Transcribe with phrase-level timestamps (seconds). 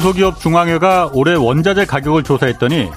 [0.00, 2.88] 중소기업 중앙회가 올해 원자재 가격을 조사했더니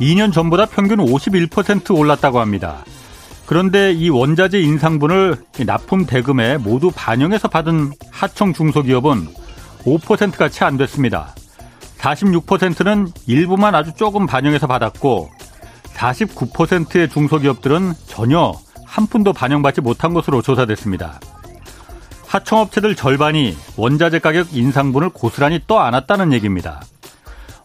[0.00, 2.84] 2년 전보다 평균 51% 올랐다고 합니다.
[3.46, 9.28] 그런데 이 원자재 인상분을 납품 대금에 모두 반영해서 받은 하청 중소기업은
[9.84, 11.32] 5%가 채 안 됐습니다.
[11.98, 15.30] 46%는 일부만 아주 조금 반영해서 받았고
[15.94, 18.52] 49%의 중소기업들은 전혀
[18.84, 21.20] 한 푼도 반영받지 못한 것으로 조사됐습니다.
[22.28, 26.82] 하청업체들 절반이 원자재 가격 인상분을 고스란히 떠 안았다는 얘기입니다.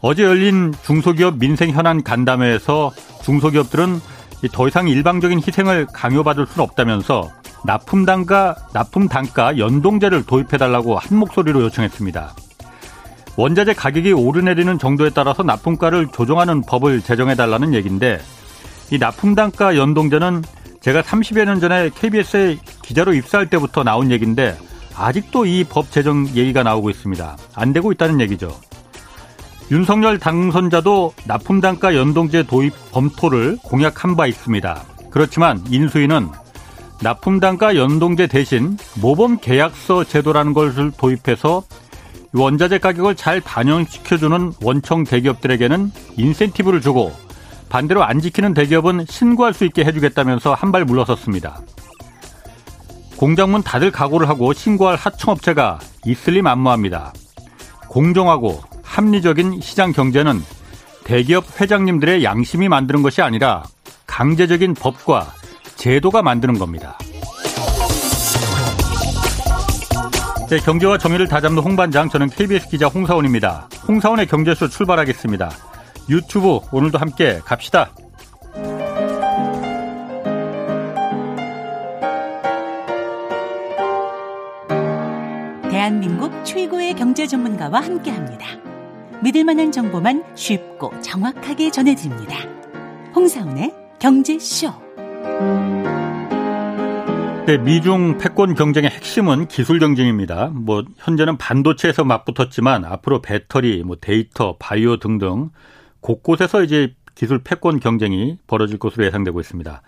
[0.02, 2.92] 어제 열린 중소기업 민생 현안 간담회에서
[3.24, 4.02] 중소기업들은
[4.52, 7.30] 더 이상 일방적인 희생을 강요받을 수는 없다면서
[7.66, 12.34] 납품 단가, 납품 단가 연동제를 도입해 달라고 한 목소리로 요청했습니다.
[13.36, 18.20] 원자재 가격이 오르내리는 정도에 따라서 납품가를 조정하는 법을 제정해 달라는 얘기인데
[18.92, 20.44] 이 납품 단가 연동제는
[20.84, 24.58] 제가 30여 년 전에 KBS에 기자로 입사할 때부터 나온 얘기인데
[24.96, 27.38] 아직도 이 법 제정 얘기가 나오고 있습니다.
[27.56, 28.56] 안 되고 있다는 얘기죠.
[29.72, 34.84] 윤석열 당선자도 납품 단가 연동제 도입 검토를 공약한 바 있습니다.
[35.10, 36.28] 그렇지만 인수위는
[37.02, 41.64] 납품 단가 연동제 대신 모범 계약서 제도라는 것을 도입해서
[42.34, 47.14] 원자재 가격을 잘 반영시켜주는 원청 대기업들에게는 인센티브를 주고
[47.74, 51.60] 반대로 안 지키는 대기업은 신고할 수 있게 해주겠다면서 한 발 물러섰습니다.
[53.18, 57.14] 공장문 다들 각오를 하고 신고할 하청업체가 있을리 만무합니다.
[57.88, 60.40] 공정하고 합리적인 시장 경제는
[61.04, 63.64] 대기업 회장님들의 양심이 만드는 것이 아니라
[64.06, 65.34] 강제적인 법과
[65.76, 66.98] 제도가 만드는 겁니다.
[70.50, 73.68] 네, 경제와 정의를 다잡는 홍반장 저는 KBS 기자 홍사원입니다.
[73.88, 75.73] 홍사원의 경제쇼 출발하겠습니다.
[76.10, 77.92] 유튜브 오늘도 함께 갑시다.
[85.70, 88.46] 대한민국 최고의 경제 전문가와 함께 합니다.
[89.22, 92.38] 믿을 만한 정보만 쉽고 정확하게 전해드립니다.
[93.16, 94.72] 홍사원의 경제쇼.
[97.46, 100.52] 네, 미중 패권 경쟁의 핵심은 기술 경쟁입니다.
[100.54, 105.50] 뭐 현재는 반도체에서 맞붙었지만 앞으로 배터리, 뭐 데이터, 바이오 등등
[106.04, 109.82] 곳곳에서 이제 기술 패권 경쟁이 벌어질 것으로 예상되고 있습니다.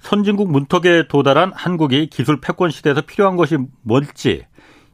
[0.00, 4.44] 선진국 문턱에 도달한 한국이 기술 패권 시대에서 필요한 것이 뭘지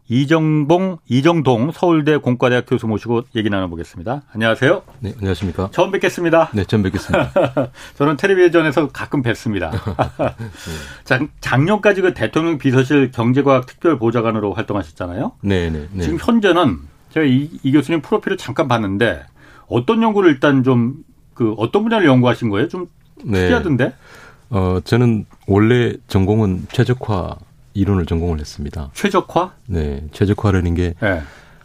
[0.09, 4.23] 이정봉, 이정동 서울대 공과대학 교수 모시고 얘기 나눠보겠습니다.
[4.33, 4.83] 안녕하세요.
[5.01, 5.71] 네, 안녕하십니까.
[5.73, 6.51] 처음 뵙겠습니다.
[6.53, 7.33] 네, 처음 뵙겠습니다.
[7.97, 9.73] 저는 텔레비전에서 가끔 뵙습니다.
[11.05, 15.33] 작, 작년까지 그 대통령 비서실 경제과학 특별보좌관으로 활동하셨잖아요.
[15.41, 16.03] 네, 네, 네.
[16.05, 16.79] 지금 현재는
[17.11, 19.25] 제가 이, 이 교수님 프로필을 잠깐 봤는데
[19.69, 21.07] 어떤 연구를 일단 좀
[21.37, 22.67] 그 어떤 분야를 연구하신 거예요?
[22.69, 22.89] 좀
[23.23, 23.43] 네.
[23.43, 23.93] 특이하던데?
[24.49, 27.37] 어, 저는 원래 전공은 최적화
[27.75, 28.91] 이론을 전공을 했습니다.
[28.95, 29.53] 최적화?
[29.67, 31.21] 네, 최적화라는 게 네.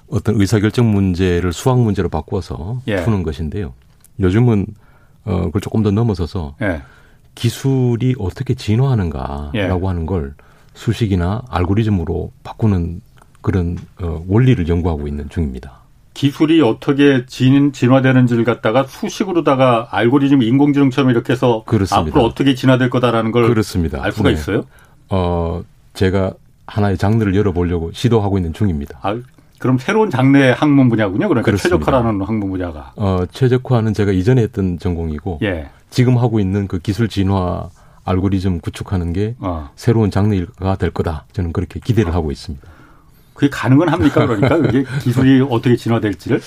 [0.10, 2.98] 어떤 의사결정 문제를 수학 문제로 바꿔서 예.
[2.98, 3.74] 푸는 것인데요.
[4.20, 4.66] 요즘은
[5.24, 6.82] 어, 그걸 조금 더 넘어서서 예.
[7.36, 9.88] 기술이 어떻게 진화하는가라고 예.
[9.88, 10.34] 하는 걸
[10.74, 13.00] 수식이나 알고리즘으로 바꾸는
[13.40, 15.81] 그런 어, 원리를 연구하고 있는 중입니다.
[16.14, 22.10] 기술이 어떻게 진, 진화되는지를 갖다가 수식으로다가 알고리즘 인공지능처럼 이렇게 해서 그렇습니다.
[22.10, 24.04] 앞으로 어떻게 진화될 거다라는 걸 그렇습니다.
[24.04, 24.34] 알 수가 네.
[24.36, 24.66] 있어요?
[25.10, 25.64] 어,
[25.94, 26.34] 제가
[26.68, 29.00] 하나의 장르를 열어보려고 시도하고 있는 중입니다.
[29.02, 29.18] 아,
[29.60, 31.28] 그럼 새로운 장르의 학문 분야군요.
[31.28, 31.78] 그러니까 그렇습니다.
[31.78, 32.94] 최적화라는 학문 분야가.
[32.96, 35.70] 어, 최적화는 제가 이전에 했던 전공이고 예.
[35.90, 37.70] 지금 하고 있는 그 기술 진화
[38.04, 39.70] 알고리즘 구축하는 게 어.
[39.76, 41.26] 새로운 장르가 될 거다.
[41.34, 42.14] 저는 그렇게 기대를 어.
[42.16, 42.66] 하고 있습니다.
[43.42, 44.28] 그게 가능은 합니까?
[44.28, 46.40] 그러니까 그게 기술이 어떻게 진화될지를?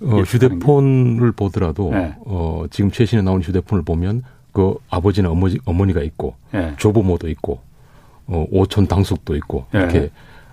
[0.00, 2.16] 어, 휴대폰을 보더라도 네.
[2.24, 6.72] 어, 지금 최신에 나온 휴대폰을 보면 그 아버지나 어머니, 어머니가 있고 네.
[6.78, 7.60] 조부모도 있고
[8.26, 9.80] 어, 오촌 당숙도 있고 네.
[9.80, 10.10] 이렇게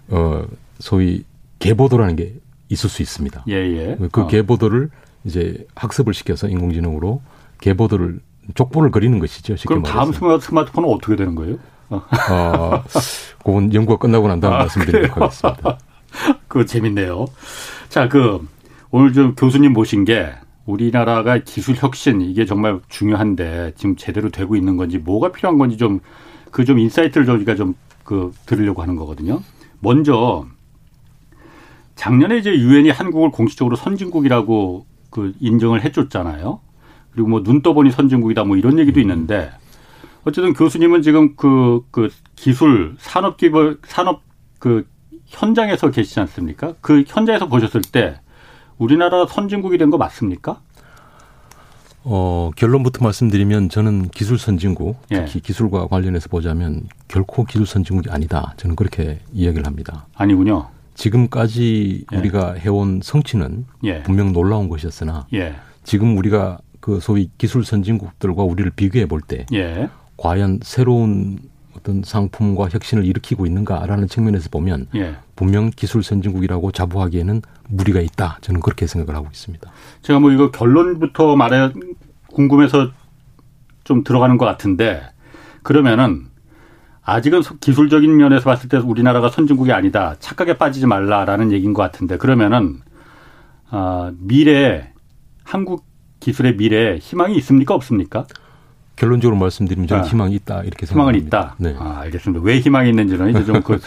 [0.10, 0.46] 어,
[0.80, 1.24] 소위
[1.60, 2.36] 계보도라는 게
[2.68, 3.46] 있을 수 있습니다.
[3.48, 3.98] 예, 예.
[4.12, 4.28] 그 어.
[4.28, 4.90] 계보도를
[5.24, 7.22] 이제 학습을 시켜서 인공지능으로
[7.62, 8.20] 계보도를
[8.54, 9.56] 족보를 그리는 것이죠.
[9.66, 11.58] 그럼 다음 스마트폰은 어떻게 되는 거예요?
[11.90, 12.84] 어,
[13.40, 15.26] 그건 연구가 끝나고 난 다음 아, 말씀드리도록 그래요?
[15.26, 15.78] 하겠습니다.
[16.48, 17.26] 그거 재밌네요.
[17.90, 18.48] 자, 그,
[18.92, 20.30] 오늘 좀 교수님 모신 게
[20.66, 26.00] 우리나라가 기술 혁신 이게 정말 중요한데 지금 제대로 되고 있는 건지 뭐가 필요한 건지 좀
[26.52, 27.74] 그좀 그 insight를 저희가 좀
[28.10, 29.40] 그 들으려고 하는 거거든요.
[29.82, 30.48] 먼저
[31.96, 36.60] 작년에 이제 유엔이 한국을 공식적으로 선진국이라고 그 인정을 해줬잖아요.
[37.12, 39.52] 그리고 뭐 눈 떠보니 선진국이다 뭐 이런 얘기도 있는데
[40.26, 44.22] 어쨌든 교수님은 지금 그, 그 기술 산업 기벌 산업
[44.60, 44.86] 그
[45.26, 46.74] 현장에서 계시지 않습니까?
[46.82, 48.20] 그 현장에서 보셨을 때
[48.78, 50.60] 우리나라 선진국이 된 거 맞습니까?
[52.04, 55.26] 어, 결론부터 말씀드리면 저는 기술 선진국, 예.
[55.26, 55.40] 특히 예.
[55.42, 58.54] 기술과 관련해서 보자면 결코 기술 선진국이 아니다.
[58.58, 60.08] 저는 그렇게 이야기를 합니다.
[60.16, 60.68] 아니군요.
[60.96, 62.18] 지금까지 예.
[62.18, 64.02] 우리가 해온 성취는 예.
[64.04, 65.56] 분명 놀라운 것이었으나 예.
[65.84, 69.90] 지금 우리가 그 소위 기술 선진국들과 우리를 비교해 볼때 예.
[70.20, 71.40] 과연 새로운
[71.78, 75.16] 어떤 상품과 혁신을 일으키고 있는가라는 측면에서 보면 예.
[75.38, 78.40] 분명 기술 선진국이라고 자부하기에는 무리가 있다.
[78.42, 79.72] 저는 그렇게 생각을 하고 있습니다.
[80.02, 81.72] 제가 뭐 이거 결론부터 말해
[82.34, 82.92] 궁금해서
[83.86, 85.02] 좀 들어가는 것 같은데
[85.64, 86.28] 그러면은
[87.02, 90.16] 아직은 기술적인 면에서 봤을 때 우리나라가 선진국이 아니다.
[90.20, 92.82] 착각에 빠지지 말라라는 얘기인 것 같은데 그러면은
[93.70, 94.92] 아, 미래
[95.46, 95.86] 한국
[96.20, 98.26] 기술의 미래 희망이 있습니까 없습니까?
[99.00, 101.28] 결론적으로 말씀드리면 저는 아, 희망이 있다 이렇게 생각합니다.
[101.28, 101.56] 희망은 있다.
[101.58, 101.76] 네.
[101.80, 102.44] 아, 알겠습니다.
[102.44, 103.80] 왜 희망이 있는지는 이제 좀그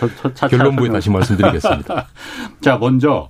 [0.50, 2.06] 결론부에 다시 말씀드리겠습니다.
[2.62, 3.28] 자, 먼저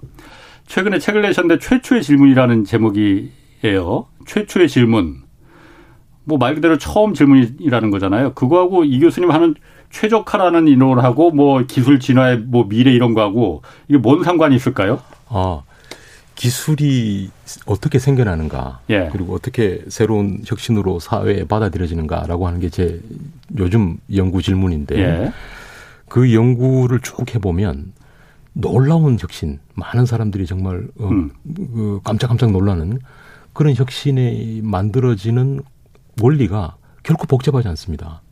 [0.66, 4.06] 최근에 책을 내셨는데 최초의 질문이라는 제목이에요.
[4.26, 5.22] 최초의 질문.
[6.24, 8.34] 뭐 말 그대로 처음 질문이라는 거잖아요.
[8.34, 9.56] 그거하고 이 교수님 하는
[9.90, 15.00] 최적화라는 인원을 하고 뭐 기술 진화의 뭐 미래 이런 거하고 이게 뭔 상관이 있을까요?
[15.28, 15.62] 아,
[16.34, 17.30] 기술이
[17.66, 19.08] 어떻게 생겨나는가 예.
[19.12, 23.00] 그리고 어떻게 새로운 혁신으로 사회에 받아들여지는가라고 하는 게 제
[23.58, 25.32] 요즘 연구 질문인데 예.
[26.08, 27.92] 그 연구를 쭉 해보면
[28.54, 31.30] 놀라운 혁신 많은 사람들이 정말 어, 음.
[31.54, 32.98] 그 깜짝깜짝 놀라는
[33.52, 35.60] 그런 혁신에 만들어지는
[36.20, 38.22] 원리가 결코 복잡하지 않습니다.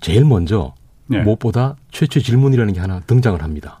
[0.00, 0.74] 제일 먼저
[1.12, 1.18] 예.
[1.22, 3.80] 무엇보다 최초 질문이라는 게 하나 등장을 합니다.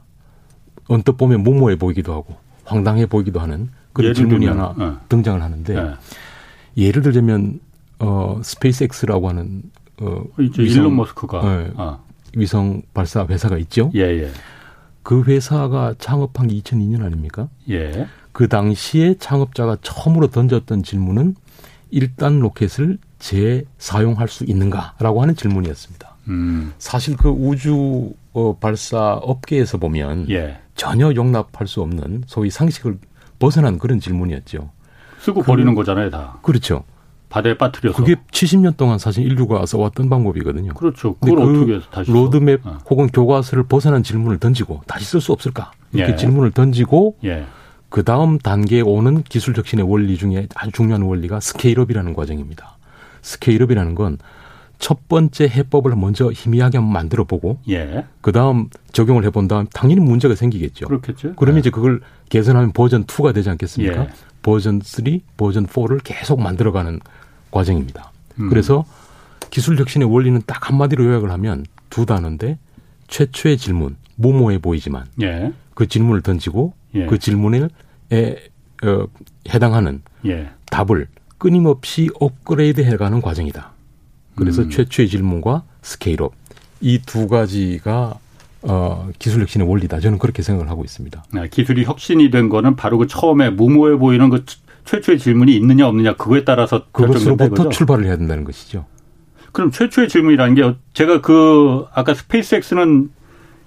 [0.88, 2.36] 언뜻 보면 무모해 보이기도 하고
[2.70, 4.96] 황당해 보이기도 하는 그런 질문이 들면, 하나 네.
[5.08, 5.90] 등장을 하는데 네.
[6.76, 7.58] 예를 들자면
[7.98, 9.62] 어 SpaceX라고 하는
[10.00, 10.62] 어 있죠.
[10.62, 11.98] 위성, 일론 머스크가 네, 아.
[12.36, 13.90] 위성 발사 회사가 있죠.
[13.94, 14.30] 예, 예.
[15.02, 17.48] 그 회사가 창업한 게 2002년 아닙니까?
[17.68, 18.06] 예.
[18.32, 21.34] 그 당시에 창업자가 처음으로 던졌던 질문은
[21.90, 26.14] 일단 로켓을 재사용할 수 있는가라고 하는 질문이었습니다.
[26.28, 26.72] 음.
[26.78, 30.60] 사실 그 우주 어, 발사 업계에서 보면 예.
[30.80, 32.96] 전혀 용납할 수 없는 소위 상식을
[33.38, 34.70] 벗어난 그런 질문이었죠.
[35.18, 36.38] 쓰고 그, 버리는 거잖아요, 다.
[36.40, 36.84] 그렇죠.
[37.28, 37.98] 바다에 빠뜨려서.
[37.98, 40.72] 그게 70년 동안 사실 인류가 써왔던 방법이거든요.
[40.72, 41.16] 그렇죠.
[41.16, 42.78] 그걸 그 어떻게 해서 다시 로드맵 어.
[42.88, 45.72] 혹은 교과서를 벗어난 질문을 던지고 다시 쓸 수 없을까?
[45.92, 46.16] 이렇게 예.
[46.16, 47.44] 질문을 던지고 예.
[47.90, 52.78] 그 다음 단계에 오는 기술 혁신의 원리 중에 아주 중요한 원리가 scale-up이라는 과정입니다.
[53.20, 54.16] scale-up이라는 건
[54.80, 58.06] 첫 번째 해법을 먼저 희미하게 한번 만들어 보고 예.
[58.22, 60.86] 그다음 적용을 해본 다음 당연히 문제가 생기겠죠.
[60.86, 61.34] 그렇겠죠.
[61.36, 61.60] 그러면 예.
[61.60, 62.00] 이제 그걸
[62.30, 64.02] 개선하면 버전 2가 되지 않겠습니까?
[64.04, 64.08] 예.
[64.42, 65.04] 버전 3,
[65.36, 66.98] 버전 4를 계속 만들어가는
[67.50, 68.10] 과정입니다.
[68.40, 68.48] 음.
[68.48, 68.86] 그래서
[69.50, 72.58] 기술 혁신의 원리는 딱 한마디로 요약을 하면 두 단어인데
[73.08, 75.52] 최초의 질문, 모모해 보이지만 예.
[75.74, 77.04] 그 질문을 던지고 예.
[77.04, 79.06] 그 질문에 어,
[79.50, 80.48] 해당하는 예.
[80.70, 81.06] 답을
[81.36, 83.69] 끊임없이 업그레이드 해가는 과정이다.
[84.40, 84.70] 그래서 음.
[84.70, 86.32] 최초의 질문과 스케일업
[86.80, 88.14] 이 두 가지가
[88.62, 90.00] 어, 기술 혁신의 원리다.
[90.00, 91.24] 저는 그렇게 생각을 하고 있습니다.
[91.32, 94.44] 네, 기술이 혁신이 된 거는 바로 그 처음에 무모해 보이는 그
[94.84, 98.86] 최초의 질문이 있느냐 없느냐 그거에 따라서 그것으로부터 출발을 해야 된다는 것이죠.
[99.52, 103.10] 그럼 최초의 질문이라는 게 제가 그 아까 스페이스X는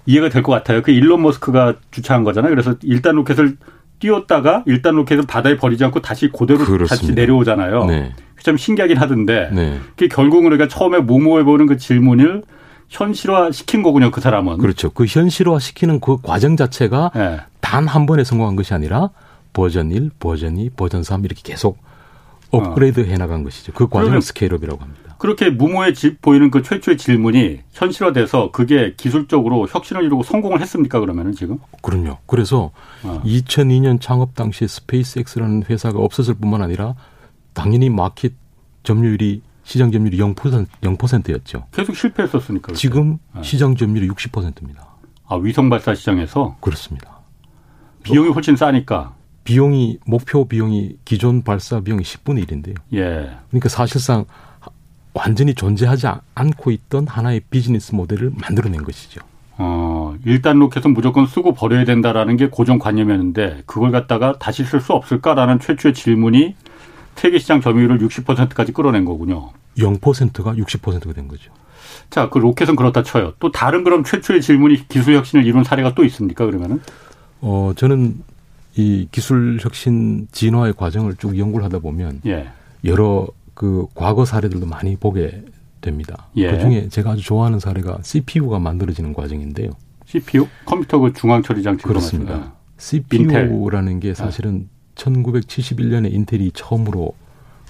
[0.05, 0.81] 이해가 될 것 같아요.
[0.81, 2.49] 그 일론 머스크가 주창한 거잖아요.
[2.51, 3.57] 그래서 일단 로켓을
[4.03, 6.87] 띄웠다가 일단 로켓을 바다에 버리지 않고 다시 그대로 그렇습니다.
[6.87, 7.85] 다시 내려오잖아요.
[7.85, 8.13] 네.
[8.41, 9.79] 참 신기하긴 하던데 네.
[9.95, 12.43] 그게 결국은 우리가 처음에 무모해 보이는 그 질문을
[12.89, 14.57] 현실화 시킨 거군요, 그 사람은.
[14.57, 14.91] 그렇죠.
[14.91, 17.39] 그 현실화 시키는 그 과정 자체가 네.
[17.61, 19.11] 단 한 번에 성공한 것이 아니라
[19.53, 21.77] 버전 1, 버전 2, 버전 3 이렇게 계속
[22.51, 23.03] 업그레이드 어.
[23.03, 23.71] 해 나간 것이죠.
[23.71, 25.12] 그 과정을 scale-up이라고 합니다.
[25.23, 31.59] 그렇게 무모해 보이는 그 최초의 질문이 현실화돼서 그게 기술적으로 혁신을 이루고 성공을 했습니까, 그러면은 지금?
[31.81, 32.17] 그럼요.
[32.25, 32.71] 그래서
[33.03, 33.21] 어.
[33.23, 36.95] 2002년 창업 당시에 스페이스X라는 회사가 없었을 뿐만 아니라
[37.53, 38.33] 당연히 마켓
[38.83, 41.67] 점유율이 시장 점유율이 0% 0%였죠.
[41.71, 42.65] 계속 실패했었으니까.
[42.65, 42.77] 그렇죠?
[42.81, 43.43] 지금 네.
[43.43, 44.85] 시장 점유율이 60%입니다.
[45.29, 47.21] 아, 위성 발사 시장에서 그렇습니다.
[48.03, 49.15] 비용이 훨씬 싸니까
[49.45, 52.75] 비용이 목표 비용이 기존 발사 비용이 10분의 1인데요.
[52.93, 53.31] 예.
[53.47, 54.25] 그러니까 사실상
[55.13, 59.21] 완전히 존재하지 않고 있던 하나의 비즈니스 모델을 만들어낸 것이죠.
[59.57, 65.59] 어, 일단 로켓은 무조건 쓰고 버려야 된다라는 게 고정관념이었는데 그걸 갖다가 다시 쓸 수 없을까라는
[65.59, 66.55] 최초의 질문이
[67.15, 69.51] 세계 시장 점유율을 60%까지 끌어낸 거군요.
[69.77, 71.51] 0%가 60%가 된 거죠.
[72.09, 73.33] 자, 그 로켓은 그렇다 쳐요.
[73.39, 76.45] 또 다른 그럼 최초의 질문이 기술 혁신을 이룬 사례가 또 있습니까?
[76.45, 76.81] 그러면은?
[77.41, 78.21] 어, 저는
[78.75, 82.49] 이 기술 혁신 진화의 과정을 쭉 연구를 하다 보면 예.
[82.85, 85.43] 여러 그 과거 사례들도 많이 보게
[85.81, 86.27] 됩니다.
[86.35, 86.51] 예.
[86.51, 89.71] 그 중에 제가 아주 좋아하는 사례가 CPU가 만들어지는 과정인데요.
[90.05, 90.47] CPU?
[90.65, 92.53] 컴퓨터 그 중앙 처리 장치 그렇습니다.
[92.77, 97.13] CPU라는 게 사실은 1971년에 인텔이 처음으로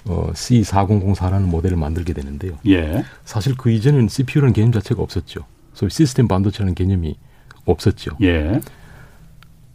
[0.06, 2.58] 어, C4004라는 모델을 만들게 되는데요.
[2.66, 3.04] 예.
[3.24, 5.46] 사실 그 이전에는 CPU라는 개념 자체가 없었죠.
[5.72, 7.16] 소위 시스템 반도체라는 개념이
[7.64, 8.12] 없었죠.
[8.22, 8.60] 예.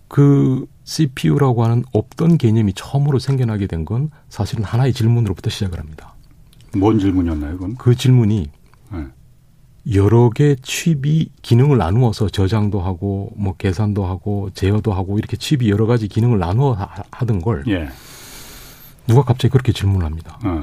[0.07, 6.15] 그 CPU라고 하는 없던 개념이 처음으로 생겨나게 된 건 사실은 하나의 질문으로부터 시작을 합니다.
[6.75, 7.75] 뭔 질문이었나요, 그건?
[7.77, 8.47] 그 질문이
[8.91, 9.05] 네.
[9.93, 15.85] 여러 개 칩이 기능을 나누어서 저장도 하고 뭐 계산도 하고 제어도 하고 이렇게 칩이 여러
[15.85, 16.75] 가지 기능을 나누어
[17.11, 17.87] 하던 걸 예.
[19.07, 20.39] 누가 갑자기 그렇게 질문을 합니다.
[20.43, 20.61] 어.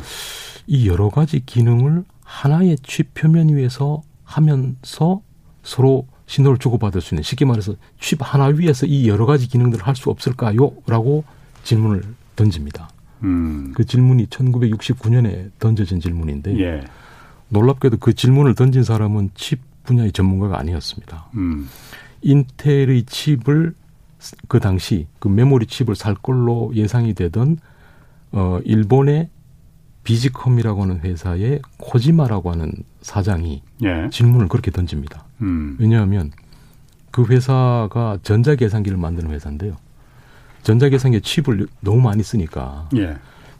[0.67, 5.21] 이 여러 가지 기능을 하나의 칩 표면 위에서 하면서
[5.63, 9.95] 서로 신호를 주고받을 수 있는 쉽게 말해서 칩 하나 위에서 이 여러 가지 기능들을 할
[9.97, 10.73] 수 없을까요?
[10.87, 11.25] 라고
[11.65, 12.03] 질문을
[12.35, 12.91] 던집니다.
[13.23, 13.73] 음.
[13.75, 16.85] 그 질문이 1969년에 던져진 질문인데 예.
[17.49, 21.31] 놀랍게도 그 질문을 던진 사람은 칩 분야의 전문가가 아니었습니다.
[21.37, 21.69] 음.
[22.23, 23.75] 인텔의 칩을
[24.49, 27.59] 그 당시 그 메모리 칩을 살 걸로 예상이 되던
[28.33, 29.31] 어 일본의
[30.03, 32.73] 비지컴이라고 하는 회사의 코지마라고 하는
[33.07, 34.11] 사장이 예.
[34.11, 35.25] 질문을 그렇게 던집니다.
[35.41, 35.77] 음.
[35.79, 36.33] 왜냐하면
[37.13, 39.77] 그 회사가 전자계산기를 만드는 회사인데요.
[40.65, 43.17] 전자계산기 칩을 너무 많이 쓰니까 예.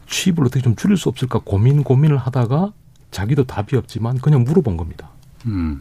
[0.09, 2.73] 칩을 어떻게 좀 줄일 수 없을까 고민 고민을 하다가
[3.11, 5.11] 자기도 답이 없지만 그냥 물어본 겁니다.
[5.45, 5.79] 음.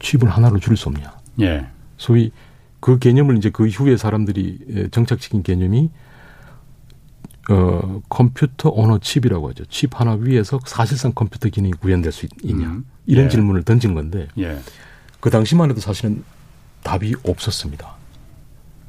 [0.00, 1.16] 칩을 하나로 줄일 수 없냐.
[1.40, 1.66] 예.
[1.96, 2.30] 소위
[2.78, 5.88] 그 개념을 이제 그 이후에 사람들이 정착시킨 개념이
[7.50, 9.64] 어, 컴퓨터 언어 칩이라고 하죠.
[9.66, 12.66] 칩 하나 위에서 사실상 컴퓨터 기능이 구현될 수 있냐.
[12.66, 12.86] 음.
[13.06, 13.28] 이런 예.
[13.28, 14.58] 질문을 던진 건데 예.
[15.20, 16.24] 그 당시만 해도 사실은
[16.82, 17.94] 답이 없었습니다.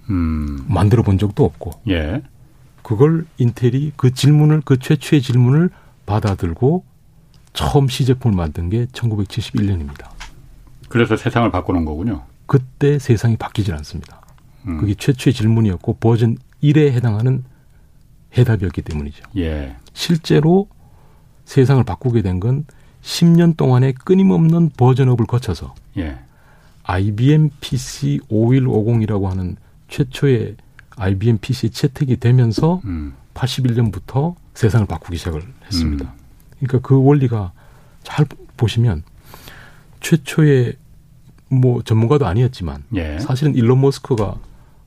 [0.10, 0.66] 음.
[0.68, 1.72] 만들어 본 적도 없고.
[1.90, 2.22] 예.
[2.84, 5.70] 그걸 인텔이 그 질문을 그 최초의 질문을
[6.06, 6.84] 받아들고
[7.54, 10.10] 처음 시제품을 만든 게 1971년입니다.
[10.90, 12.26] 그래서 세상을 바꾸는 거군요.
[12.46, 14.22] 그때 세상이 바뀌질 않습니다.
[14.68, 14.78] 음.
[14.78, 17.44] 그게 최초의 질문이었고 버전 1에 해당하는
[18.38, 19.24] 해답이었기 때문이죠.
[19.38, 19.76] 예.
[19.94, 20.68] 실제로
[21.46, 22.66] 세상을 바꾸게 된 건
[23.02, 26.20] 10년 동안의 끊임없는 버전업을 거쳐서 예.
[26.84, 29.58] IBM PC 5150이라고 하는
[29.90, 30.56] 최초의
[30.96, 33.14] IBM PC 채택이 되면서 음.
[33.34, 36.06] 81년부터 세상을 바꾸기 시작을 했습니다.
[36.06, 36.20] 음.
[36.60, 37.52] 그러니까 그 원리가
[38.04, 38.26] 잘
[38.58, 39.04] 보시면
[40.02, 40.76] 최초의
[41.50, 43.20] 뭐 전문가도 아니었지만 예.
[43.20, 44.40] 사실은 일론 머스크가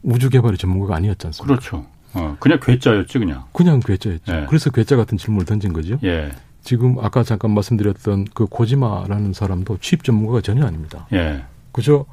[0.02, 1.54] 우주 개발의 전문가가 아니었지 않습니까?
[1.60, 1.86] 그렇죠.
[2.14, 3.44] 어, 그냥 괴짜였지 그냥.
[3.52, 4.32] 그냥 괴짜였죠.
[4.32, 4.46] 예.
[4.48, 5.98] 그래서 괴짜 같은 질문을 던진 거죠.
[6.04, 6.30] 예.
[6.62, 11.06] 지금 아까 잠깐 말씀드렸던 그 고지마라는 사람도 취입 전문가가 전혀 아닙니다.
[11.12, 11.44] 예.
[11.72, 12.06] 그저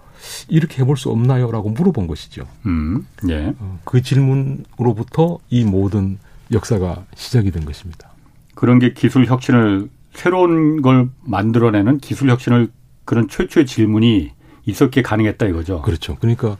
[0.48, 2.48] 이렇게 해볼 수 없나요?라고 물어본 것이죠.
[2.66, 3.54] 음, 예.
[3.60, 6.18] 어, 그 질문으로부터 이 모든
[6.52, 8.10] 역사가 시작이 된 것입니다.
[8.56, 12.70] 그런 게 기술 혁신을 새로운 걸 만들어내는 기술 혁신을
[13.06, 14.32] 그런 최초의 질문이
[14.66, 15.82] 있었기에 가능했다 이거죠.
[15.82, 16.16] 그렇죠.
[16.18, 16.58] 그러니까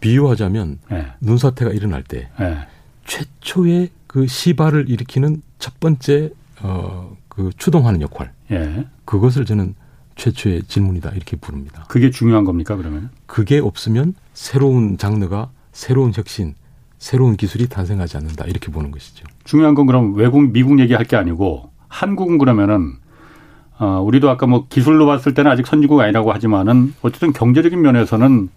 [0.00, 1.06] 비유하자면 네.
[1.20, 2.66] 눈사태가 일어날 때 네.
[3.06, 6.30] 최초의 그 시발을 일으키는 첫 번째
[6.62, 8.32] 어그 추동하는 역할.
[8.48, 8.86] 네.
[9.04, 9.74] 그것을 저는
[10.16, 11.84] 최초의 질문이다 이렇게 부릅니다.
[11.88, 13.10] 그게 중요한 겁니까 그러면?
[13.26, 16.54] 그게 없으면 새로운 장르가 새로운 혁신,
[16.98, 19.26] 새로운 기술이 탄생하지 않는다 이렇게 보는 것이죠.
[19.44, 22.94] 중요한 건 그럼 외국 미국 얘기할 게 아니고 한국은 그러면은
[23.78, 28.48] 어 우리도 아까 뭐 기술로 봤을 때는 아직 선진국 아니라고 하지만은 어쨌든 경제적인 면에서는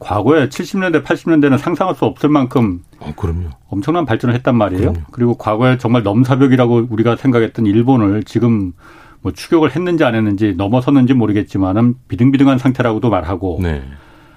[0.00, 3.50] 과거에 70년대, 80년대는 상상할 수 없을 만큼 어, 그럼요.
[3.68, 4.92] 엄청난 발전을 했단 말이에요.
[4.92, 5.06] 그럼요.
[5.12, 8.72] 그리고 과거에 정말 넘사벽이라고 우리가 생각했던 일본을 지금
[9.20, 13.82] 뭐 추격을 했는지 안 했는지 넘어섰는지 모르겠지만은 비등비등한 상태라고도 말하고 네.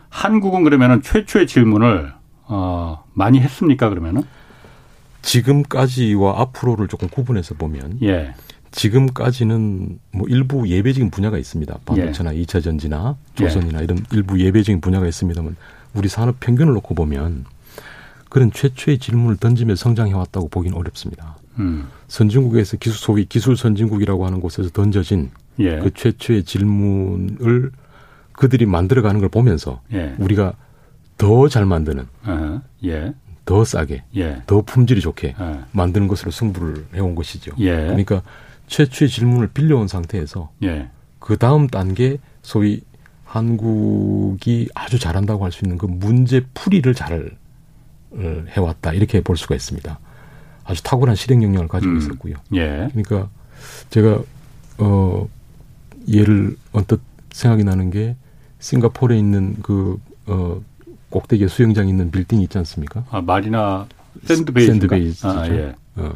[0.10, 2.14] 한국은 그러면은 최초의 질문을
[2.46, 4.24] 어 많이 했습니까 그러면은?
[5.22, 8.34] 지금까지와 앞으로를 조금 구분해서 보면 예.
[8.74, 11.80] 지금까지는 뭐 일부 예배적인 분야가 있습니다.
[11.86, 12.42] 반도체나 예.
[12.42, 13.84] 2차 전지나 조선이나 예.
[13.84, 15.56] 이런 일부 예배적인 분야가 있습니다만
[15.94, 17.46] 우리 산업 평균을 놓고 보면
[18.30, 21.38] 그런 최초의 질문을 던지며 성장해 왔다고 보기는 어렵습니다.
[21.60, 21.88] 음.
[22.08, 25.78] 선진국에서 기술 소위 기술 선진국이라고 하는 곳에서 던져진 예.
[25.78, 27.72] 그 최초의 질문을
[28.32, 30.16] 그들이 만들어가는 걸 보면서 예.
[30.18, 30.56] 우리가
[31.18, 32.62] 더 잘 만드는 uh-huh.
[32.86, 33.14] 예.
[33.46, 34.42] 더 싸게, 예.
[34.48, 35.60] 더 품질이 좋게 예.
[35.72, 37.52] 만드는 것으로 승부를 해온 것이죠.
[37.60, 37.76] 예.
[37.76, 38.24] 그러니까
[38.74, 40.90] 최초의 질문을 빌려온 상태에서 예.
[41.20, 42.82] 그 다음 단계 소위
[43.24, 47.30] 한국이 아주 잘한다고 할 수 있는 그 문제 풀이를 잘
[48.12, 50.00] 어, 해왔다 이렇게 볼 수가 있습니다.
[50.66, 51.98] 아주 탁월한 실행 능력을 가지고 음.
[52.00, 52.36] 있었고요.
[52.56, 52.90] 예.
[52.94, 53.30] 그러니까
[53.92, 54.22] 제가
[54.80, 55.28] 어
[56.08, 57.00] 예를 언뜻
[57.32, 58.16] 생각이 나는 게
[58.60, 60.62] 싱가포르에 있는 그어
[61.12, 63.06] 꼭대기에 수영장 있는 빌딩 있지 않습니까?
[63.12, 63.88] 아, 마리나
[64.26, 64.66] 샌드베이.
[64.66, 65.14] 샌드베이.
[65.24, 65.76] 아, 예.
[65.98, 66.12] 어.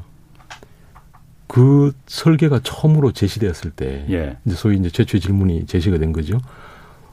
[1.47, 4.37] 그 설계가 처음으로 제시되었을 때, 예.
[4.45, 6.39] 이제 소위 이제 최초의 질문이 제시가 된 거죠.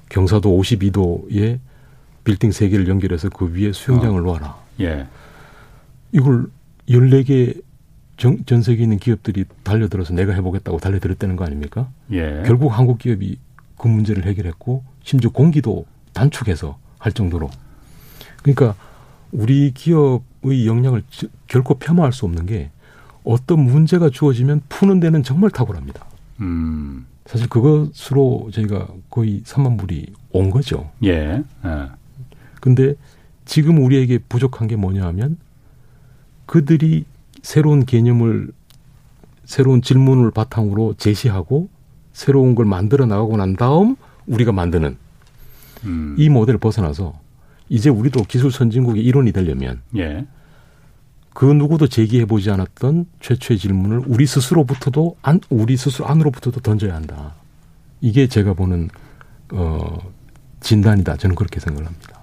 [0.09, 1.61] 경사도 52도에
[2.25, 4.23] 빌딩 세 개를 연결해서 그 위에 수영장을 어.
[4.23, 4.57] 놓아라.
[4.81, 5.07] 예.
[6.13, 6.47] 이걸
[6.89, 7.63] 14개
[8.17, 11.89] 전, 전 세계에 있는 기업들이 달려들어서 내가 해보겠다고 달려들었다는 거 아닙니까?
[12.13, 12.43] 예.
[12.47, 13.39] 결국 한국 기업이
[13.77, 17.51] 그 문제를 해결했고 심지어 공기도 단축해서 할 정도로
[18.43, 18.75] 그러니까
[19.33, 21.03] 우리 기업의 역량을
[21.49, 22.71] 결코 폄하할 수 없는 게
[23.25, 26.05] 어떤 문제가 주어지면 푸는 데는 정말 탁월합니다.
[26.41, 27.07] 음.
[27.27, 30.91] 사실 그것으로 저희가 거의 3만 불이 온 거죠.
[31.03, 31.43] 예.
[31.65, 31.89] 예.
[32.61, 32.95] 근데
[33.47, 35.39] 지금 우리에게 부족한 게 뭐냐 하면
[36.47, 37.07] 그들이
[37.43, 38.51] 새로운 개념을
[39.45, 41.69] 새로운 질문을 바탕으로 제시하고
[42.13, 44.97] 새로운 걸 만들어 나가고 난 다음 우리가 만드는
[45.85, 46.15] 음.
[46.19, 47.19] 이 모델을 벗어나서
[47.69, 50.27] 이제 우리도 기술 선진국의 일원이 되려면 예.
[51.35, 57.35] 그 누구도 제기해 보지 않았던 최초의 질문을 우리 스스로부터도 안 우리 스스로 안으로부터도 던져야 한다.
[58.01, 58.89] 이게 제가 보는
[59.53, 59.99] 어
[60.61, 61.17] 진단이다.
[61.17, 62.21] 저는 그렇게 생각을 합니다.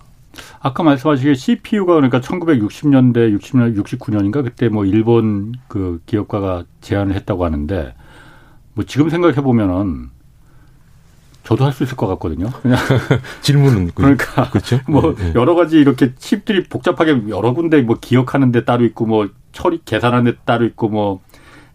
[0.62, 7.94] 아까 말씀하시기에 CPU가 그러니까 1960년대, 60년, 69년인가 그때 뭐 일본 그 기업가가 제안을 했다고 하는데
[8.74, 10.10] 뭐 지금 생각해 보면은
[11.44, 12.50] 저도 할 수 있을 것 같거든요.
[12.62, 12.78] 그냥
[13.42, 14.80] 질문은 그러니까 그렇죠?
[14.88, 15.34] 뭐 네, 네.
[15.36, 20.32] 여러 가지 이렇게 칩들이 복잡하게 여러 군데 뭐 기억하는 데 따로 있고 뭐 처리 계산하는
[20.32, 21.22] 데 따로 있고 뭐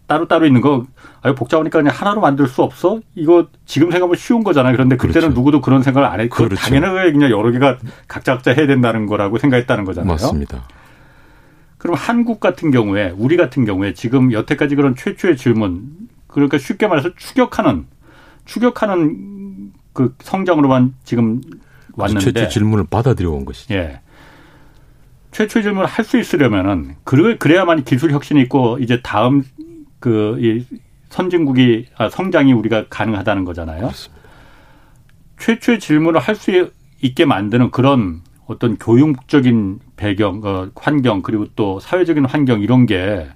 [0.07, 0.85] 따로 따로 있는 거
[1.21, 3.01] 아유 복잡하니까 그냥 하나로 만들 수 없어?
[3.15, 4.73] 이거 지금 생각하면 쉬운 거잖아요.
[4.73, 5.35] 그런데 그때는 그렇죠.
[5.35, 6.55] 누구도 그런 생각을 안 했고 그렇죠.
[6.55, 10.13] 당연하게 그냥 여러 개가 각자 각자 해야 된다는 거라고 생각했다는 거잖아요.
[10.13, 10.63] 맞습니다.
[11.77, 15.83] 그럼 한국 같은 경우에 우리 같은 경우에 지금 여태까지 그런 최초의 질문
[16.27, 17.85] 그러니까 쉽게 말해서 추격하는
[18.45, 19.36] 추격하는
[19.97, 21.41] 그 성장으로만 지금
[21.93, 23.73] 왔는데 최초 질문을 받아들여 온 것이죠.
[23.73, 23.99] 예.
[25.31, 29.41] 최초 질문을 할 수 있으려면은 그래야만 기술 혁신이 있고 이제 다음
[29.99, 30.67] 그이
[31.09, 33.79] 선진국이 아, 성장이 우리가 가능하다는 거잖아요.
[33.79, 34.21] 그렇습니다.
[35.39, 36.69] 최초의 질문을 할 수
[37.01, 43.27] 있게 만드는 그런 어떤 교육적인 배경, 어, 환경 그리고 또 사회적인 환경 이런 게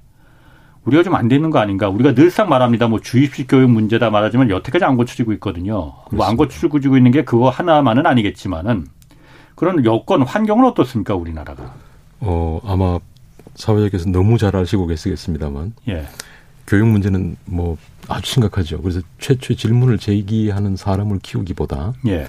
[0.85, 1.89] 우리가 좀 안 되는 거 아닌가.
[1.89, 2.87] 우리가 늘상 말합니다.
[2.87, 5.93] 뭐 주입식 교육 문제다 말하지만 여태까지 안 고쳐지고 있거든요.
[6.11, 8.87] 뭐 안 고쳐지고 있는 게 그거 하나만은 아니겠지만은
[9.55, 11.73] 그런 여건 환경은 어떻습니까 우리나라가?
[12.19, 12.97] 어 아마
[13.55, 16.05] 사회자께서 너무 잘 아시고 계시겠습니다만 예.
[16.65, 17.77] 교육 문제는 뭐
[18.07, 18.81] 아주 심각하죠.
[18.81, 22.27] 그래서 최초의 질문을 제기하는 사람을 키우기보다 예.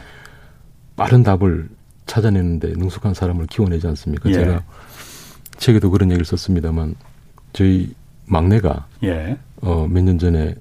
[0.96, 1.68] 빠른 답을
[2.06, 4.28] 찾아내는데 능숙한 사람을 키워내지 않습니까?
[4.30, 4.34] 예.
[4.34, 4.62] 제가
[5.56, 6.96] 책에도 그런 얘기를 썼습니다만
[7.52, 7.94] 저희
[8.26, 9.36] 막내가 예.
[9.60, 10.54] 어, 몇 년 전에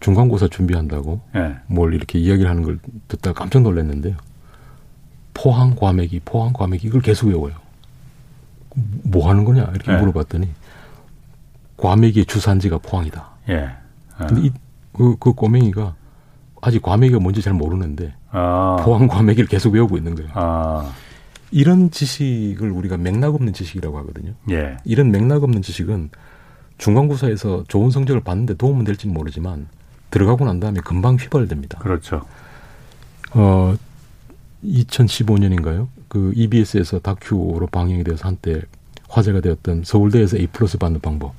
[0.00, 1.56] 중간고사 준비한다고 예.
[1.66, 4.16] 뭘 이렇게 이야기를 하는 걸 듣다 깜짝 놀랐는데요.
[5.34, 7.54] 포항 과메기, 포항 과메기 이걸 계속 외워요.
[9.04, 9.96] 뭐 하는 거냐 이렇게 예.
[9.96, 10.48] 물어봤더니
[11.76, 13.28] 과메기의 주산지가 포항이다.
[13.50, 13.68] 예.
[14.16, 14.26] 아.
[14.26, 14.50] 근데 이,
[14.92, 15.94] 그, 그 꼬맹이가
[16.60, 18.76] 아직 과메기가 뭔지 잘 모르는데 아.
[18.80, 20.30] 포항 과메기를 계속 외우고 있는 거예요.
[20.34, 20.90] 아.
[21.50, 24.32] 이런 지식을 우리가 맥락 없는 지식이라고 하거든요.
[24.50, 24.76] 예.
[24.84, 26.10] 이런 맥락 없는 지식은
[26.78, 29.68] 중간고사에서 좋은 성적을 받는데 도움은 될지는 모르지만
[30.10, 31.78] 들어가고 난 다음에 금방 휘발됩니다.
[31.78, 32.22] 그렇죠.
[33.32, 33.74] 어,
[34.64, 35.88] 2015년인가요?
[36.08, 38.62] 그 EBS에서 다큐로 방영이 되어서 한때
[39.08, 41.34] 화제가 되었던 서울대에서 A 플러스 받는 방법.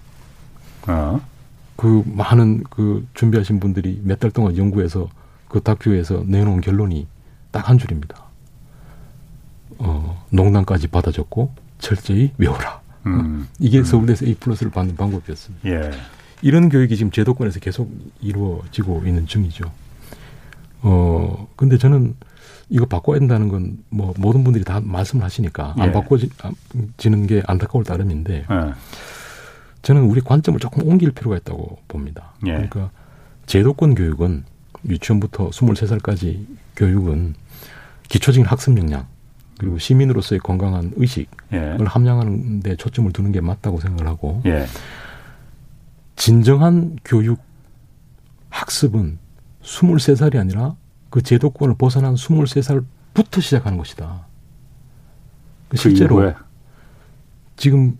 [0.87, 1.19] 아.
[1.75, 5.09] 그 많은 그 준비하신 분들이 몇 달 동안 연구해서
[5.49, 7.07] 그 다큐에서 내놓은 결론이
[7.51, 8.23] 딱 한 줄입니다.
[9.77, 12.81] 어, 농담까지 받아줬고 철저히 외워라.
[13.05, 13.47] 음.
[13.59, 13.83] 이게 음.
[13.83, 15.69] 서울대에서 A 플러스를 받는 방법이었습니다.
[15.69, 15.91] 예.
[16.41, 17.89] 이런 교육이 지금 제도권에서 계속
[18.21, 19.71] 이루어지고 있는 중이죠.
[20.81, 22.15] 어, 근데 저는
[22.69, 25.91] 이거 바꿔야 된다는 건 뭐 모든 분들이 다 말씀을 하시니까 안 예.
[25.93, 28.73] 바꿔지는 게 안타까울 따름인데 예.
[29.81, 32.33] 저는 우리 관점을 조금 옮길 필요가 있다고 봅니다.
[32.45, 32.51] 예.
[32.51, 32.89] 그러니까
[33.45, 34.43] 제도권 교육은
[34.87, 37.35] 유치원부터 23살까지 교육은
[38.09, 39.07] 기초적인 학습 역량
[39.57, 41.77] 그리고 시민으로서의 건강한 의식을 예.
[41.79, 44.65] 함양하는 데 초점을 두는 게 맞다고 생각을 하고 예.
[46.15, 47.39] 진정한 교육
[48.49, 49.17] 학습은
[49.63, 50.75] 23살이 아니라
[51.09, 54.27] 그 제도권을 벗어난 23살부터 시작하는 것이다.
[55.69, 56.33] 그 실제로 그
[57.55, 57.97] 지금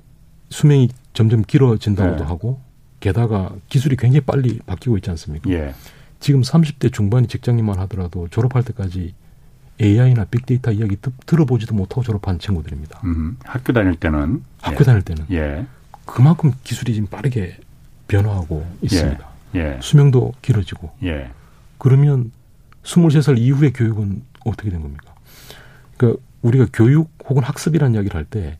[0.49, 2.27] 수명이 점점 길어진다고도 예.
[2.27, 2.59] 하고
[2.99, 5.49] 게다가 기술이 굉장히 빨리 바뀌고 있지 않습니까?
[5.51, 5.73] 예.
[6.19, 9.13] 지금 30대 중반의 직장인만 하더라도 졸업할 때까지
[9.81, 13.01] AI나 빅데이터 이야기 들어보지도 못하고 졸업한 친구들입니다.
[13.03, 14.83] 음, 학교 다닐 때는 학교 예.
[14.85, 15.65] 다닐 때는 예.
[16.05, 17.57] 그만큼 기술이 지금 빠르게
[18.07, 19.27] 변화하고 있습니다.
[19.55, 19.59] 예.
[19.59, 19.79] 예.
[19.81, 21.29] 수명도 길어지고 예.
[21.77, 22.31] 그러면
[22.83, 25.13] 23살 이후의 교육은 어떻게 된 겁니까?
[25.97, 28.57] 그러니까 우리가 교육 혹은 학습이라는 이야기를 할 때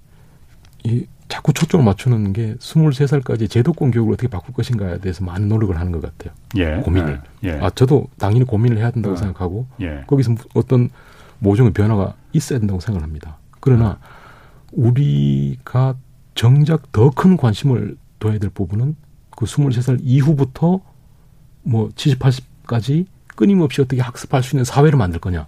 [0.86, 5.91] 이 자꾸 초점을 맞추는 게 23살까지 제도권 교육을 어떻게 바꿀 것인가에 대해서 많은 노력을 하는
[5.91, 6.33] 것 같아요.
[6.57, 6.81] 예.
[6.81, 7.21] 고민을.
[7.43, 7.51] 예.
[7.59, 9.17] 아, 저도 당연히 고민을 해야 된다고 어.
[9.17, 10.03] 생각하고 예.
[10.07, 10.89] 거기서 어떤
[11.39, 13.38] 모종의 변화가 있어야 된다고 생각을 합니다.
[13.59, 13.97] 그러나 어.
[14.71, 15.95] 우리가
[16.35, 18.95] 정작 더 큰 관심을 둬야 될 부분은
[19.35, 20.81] 그 23살 이후부터
[21.63, 25.47] 뭐 70, 80까지 끊임없이 어떻게 학습할 수 있는 사회를 만들 거냐.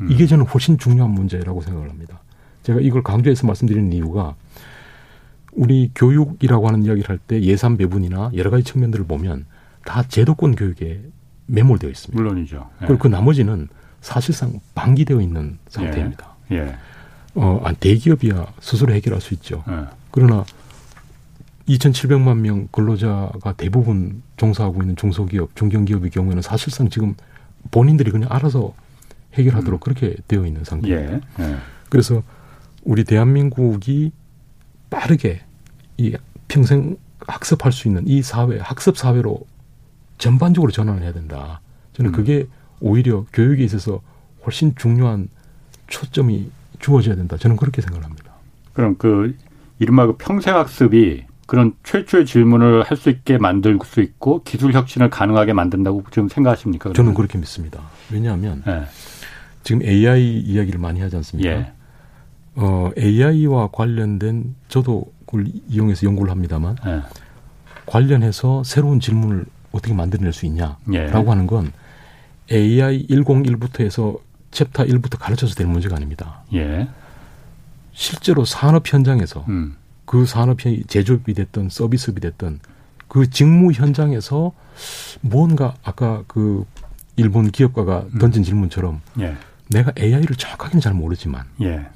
[0.00, 0.10] 음.
[0.10, 2.20] 이게 저는 훨씬 중요한 문제라고 생각을 합니다.
[2.62, 4.34] 제가 이걸 강조해서 말씀드리는 이유가
[5.56, 9.46] 우리 교육이라고 하는 이야기를 할 때 예산 배분이나 여러 가지 측면들을 보면
[9.84, 11.00] 다 제도권 교육에
[11.46, 12.20] 매몰되어 있습니다.
[12.20, 12.68] 물론이죠.
[12.82, 12.86] 예.
[12.86, 13.68] 그리고 그 나머지는
[14.00, 16.34] 사실상 방기되어 있는 상태입니다.
[16.52, 16.56] 예.
[16.56, 16.76] 예.
[17.34, 19.62] 어, 대기업이야 스스로 해결할 수 있죠.
[19.68, 19.84] 예.
[20.10, 20.44] 그러나
[21.68, 27.14] 2,700만 명 근로자가 대부분 종사하고 있는 중소기업, 중견기업의 경우에는 사실상 지금
[27.70, 28.72] 본인들이 그냥 알아서
[29.34, 29.82] 해결하도록 음.
[29.82, 31.26] 그렇게 되어 있는 상태입니다.
[31.40, 31.44] 예.
[31.44, 31.56] 예.
[31.88, 32.22] 그래서
[32.84, 34.12] 우리 대한민국이
[34.90, 35.40] 빠르게
[35.98, 36.16] 이
[36.48, 39.40] 평생 학습할 수 있는 이 사회, 학습 사회로
[40.18, 41.60] 전반적으로 전환을 해야 된다.
[41.94, 42.12] 저는 음.
[42.12, 42.46] 그게
[42.80, 44.00] 오히려 교육에 있어서
[44.44, 45.28] 훨씬 중요한
[45.88, 47.36] 초점이 주어져야 된다.
[47.36, 48.32] 저는 그렇게 생각합니다.
[48.72, 49.36] 그럼 그
[49.78, 55.52] 이른바 그 평생학습이 그런 최초의 질문을 할 수 있게 만들 수 있고 기술 혁신을 가능하게
[55.52, 56.90] 만든다고 지금 생각하십니까?
[56.90, 56.94] 그러면?
[56.94, 57.80] 저는 그렇게 믿습니다.
[58.12, 58.84] 왜냐하면 네.
[59.62, 61.50] 지금 AI 이야기를 많이 하지 않습니까?
[61.50, 61.72] 예.
[62.56, 65.04] 어, AI와 관련된 저도
[65.36, 67.02] 그걸 이용해서 연구를 합니다만 예.
[67.84, 71.08] 관련해서 새로운 질문을 어떻게 만들어낼 수 있냐라고 예.
[71.08, 71.72] 하는 건
[72.50, 74.16] AI 101부터 해서
[74.50, 76.42] 챕터 1부터 가르쳐서 될 문제가 아닙니다.
[76.54, 76.88] 예.
[77.92, 79.76] 실제로 산업 현장에서 음.
[80.04, 82.60] 그 산업이 제조업이 됐든 서비스업이 됐든
[83.08, 84.52] 그 직무 현장에서
[85.20, 86.64] 뭔가 아까 그
[87.16, 88.18] 일본 기업가가 음.
[88.18, 89.36] 던진 질문처럼 예.
[89.68, 91.86] 내가 AI를 정확하게는 잘 모르지만 예.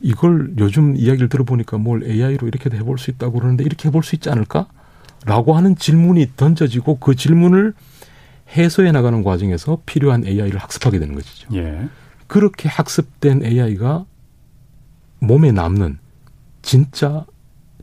[0.00, 4.28] 이걸 요즘 이야기를 들어보니까 뭘 AI로 이렇게도 해볼 수 있다고 그러는데 이렇게 해볼 수 있지
[4.30, 4.66] 않을까?
[5.24, 7.74] 라고 하는 질문이 던져지고 그 질문을
[8.56, 11.48] 해소해 나가는 과정에서 필요한 AI를 학습하게 되는 것이죠.
[11.54, 11.88] 예.
[12.26, 14.04] 그렇게 학습된 AI가
[15.20, 15.98] 몸에 남는
[16.62, 17.24] 진짜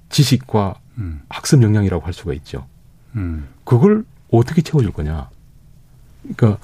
[0.10, 1.22] 지식과 음.
[1.30, 2.68] 학습 역량이라고 할 수가 있죠.
[3.16, 3.48] 음.
[3.64, 5.30] 그걸 어떻게 채워줄 거냐.
[6.36, 6.60] 그러니까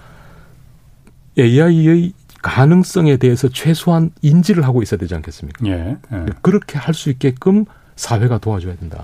[1.37, 2.13] AI의
[2.45, 5.65] 가능성에 대해서 최소한 인지를 하고 있어야 되지 않겠습니까?
[5.65, 5.97] 예.
[6.13, 6.25] 예.
[6.43, 9.03] 그렇게 할 수 있게끔 사회가 도와줘야 된다.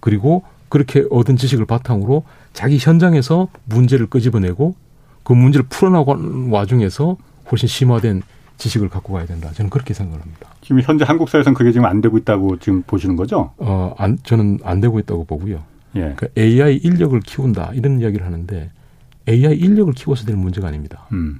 [0.00, 4.74] 그리고 그렇게 얻은 지식을 바탕으로 자기 현장에서 문제를 끄집어내고
[5.22, 7.16] 그 문제를 풀어나가는 와중에서
[7.50, 8.22] 훨씬 심화된
[8.58, 9.50] 지식을 갖고 가야 된다.
[9.54, 10.50] 저는 그렇게 생각을 합니다.
[10.60, 13.52] 지금 현재 한국 사회에서는 그게 지금 안 되고 있다고 지금 보시는 거죠?
[13.56, 15.62] 어, 안, 저는 안 되고 있다고 보고요.
[15.96, 16.12] 예.
[16.18, 18.70] 그 AI 인력을 키운다 이런 이야기를 하는데
[19.26, 21.06] AI 인력을 키워서 될 문제가 아닙니다.
[21.12, 21.38] 음.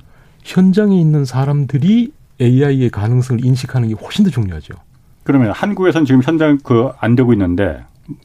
[0.48, 4.74] 현장에 있는 사람들이 AI의 가능성을 인식하는 게 훨씬 더 중요하죠.
[5.22, 7.82] 그러면 한국에서는 지금 현장 그 안 되고 있는데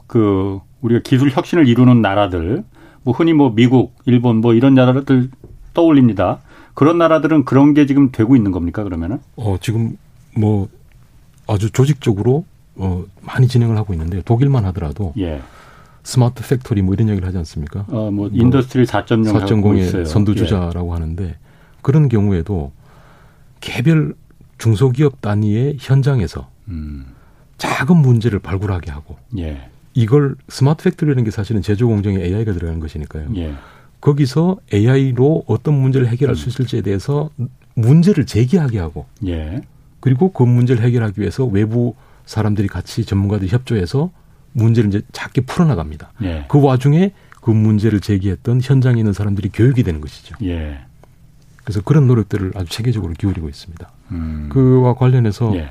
[0.08, 2.64] 그 우리가 기술 혁신을 이루는 나라들
[3.04, 5.30] 뭐 흔히 뭐 미국, 일본 뭐 이런 나라들
[5.74, 6.40] 떠올립니다.
[6.74, 9.20] 그런 나라들은 그런 게 지금 되고 있는 겁니까 그러면은?
[9.36, 9.98] 어 지금
[10.38, 10.70] 뭐
[11.46, 15.42] 아주 조직적으로 어 많이 진행을 하고 있는데 독일만 하더라도 예.
[16.04, 17.86] smart factory 뭐 이런 얘기를 하지 않습니까?
[17.90, 20.94] 어 뭐 뭐 Industry 4.0 4.0의 선두주자라고 예.
[20.94, 21.36] 하는데
[21.84, 22.72] 그런 경우에도
[23.60, 24.16] 개별
[24.58, 27.06] 중소기업 단위의 현장에서 음.
[27.58, 29.70] 작은 문제를 발굴하게 하고 예.
[29.94, 33.28] 이걸 smart factory라는 게 사실은 제조 공정에 AI가 들어가는 것이니까요.
[33.36, 33.54] 예.
[34.02, 36.36] 거기서 AI로 어떤 문제를 해결할 음.
[36.36, 37.30] 수 있을지에 대해서
[37.76, 39.62] 문제를 제기하게 하고 예.
[40.00, 44.12] 그리고 그 문제를 해결하기 위해서 외부 사람들이 같이 전문가들이 협조해서
[44.54, 46.14] 문제를 이제 작게 풀어나갑니다.
[46.24, 46.46] 예.
[46.50, 50.36] 그 와중에 그 문제를 제기했던 현장에 있는 사람들이 교육이 되는 것이죠.
[51.64, 51.66] 예.
[51.66, 53.92] 그래서 그런 노력들을 아주 체계적으로 기울이고 있습니다.
[54.12, 54.50] 음.
[54.52, 55.70] 그와 관련해서 예.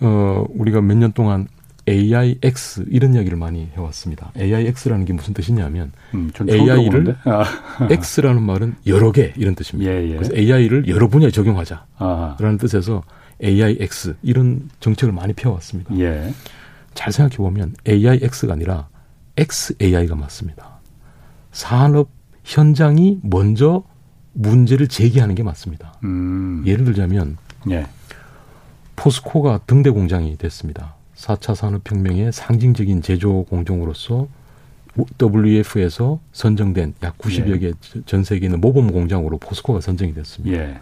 [0.00, 1.48] 어 우리가 몇 년 동안
[1.88, 4.32] AIX 이런 이야기를 많이 해왔습니다.
[4.36, 7.44] AIX라는 게 무슨 뜻이냐면 음, AI를 아.
[7.88, 9.90] X라는 말은 여러 개 이런 뜻입니다.
[9.92, 10.14] 예, 예.
[10.16, 12.36] 그래서 AI를 여러 분야에 적용하자라는 아하.
[12.58, 13.02] 뜻에서
[13.42, 15.96] AIX 이런 정책을 많이 펴왔습니다.
[15.98, 16.32] 예.
[16.94, 18.88] 잘 생각해 보면 AIX가 아니라
[19.36, 20.80] XAI가 맞습니다.
[21.52, 22.10] 산업
[22.42, 23.84] 현장이 먼저
[24.40, 25.94] 문제를 제기하는 게 맞습니다.
[26.04, 26.62] 음.
[26.66, 27.36] 예를 들자면
[27.70, 27.86] 예.
[28.96, 30.94] 포스코가 등대 공장이 됐습니다.
[31.16, 34.28] 4차 산업혁명의 상징적인 제조 공정으로서
[35.20, 37.72] WEF에서 선정된 약 90여 개
[38.06, 40.56] 전 세계 있는 모범 공장으로 포스코가 선정이 됐습니다.
[40.58, 40.78] 예.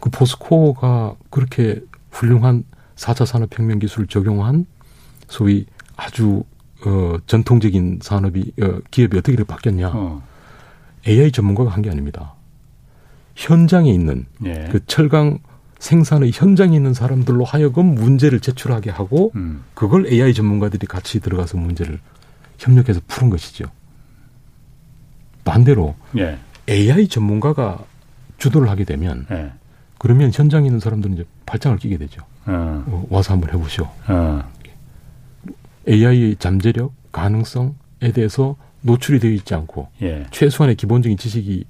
[0.00, 2.64] 그 포스코가 그렇게 훌륭한
[2.96, 4.66] 4차 산업혁명 기술을 적용한
[5.28, 5.66] 소위
[5.96, 6.44] 아주
[6.86, 9.90] 어, 전통적인 산업이 어, 기업이 어떻게 이렇게 바뀌었냐?
[9.94, 10.22] 어.
[11.06, 12.34] AI 전문가가 한 게 아닙니다.
[13.34, 14.68] 현장에 있는 예.
[14.70, 15.38] 그 철강
[15.78, 19.64] 생산의 현장에 있는 사람들로 하여금 문제를 제출하게 하고 음.
[19.74, 21.98] 그걸 AI 전문가들이 같이 들어가서 문제를
[22.58, 23.64] 협력해서 푸는 것이죠.
[25.44, 26.38] 반대로 예.
[26.68, 27.82] AI 전문가가
[28.36, 29.52] 주도를 하게 되면 예.
[29.98, 32.22] 그러면 현장에 있는 사람들은 이제 발장을 끼게 되죠.
[32.46, 32.84] 어.
[32.86, 33.88] 어, 와서 한번 해보시오.
[34.08, 34.42] 어.
[35.88, 40.26] AI의 잠재력, 가능성에 대해서 노출이 되어 있지 않고 예.
[40.30, 41.64] 최소한의 기본적인 지식이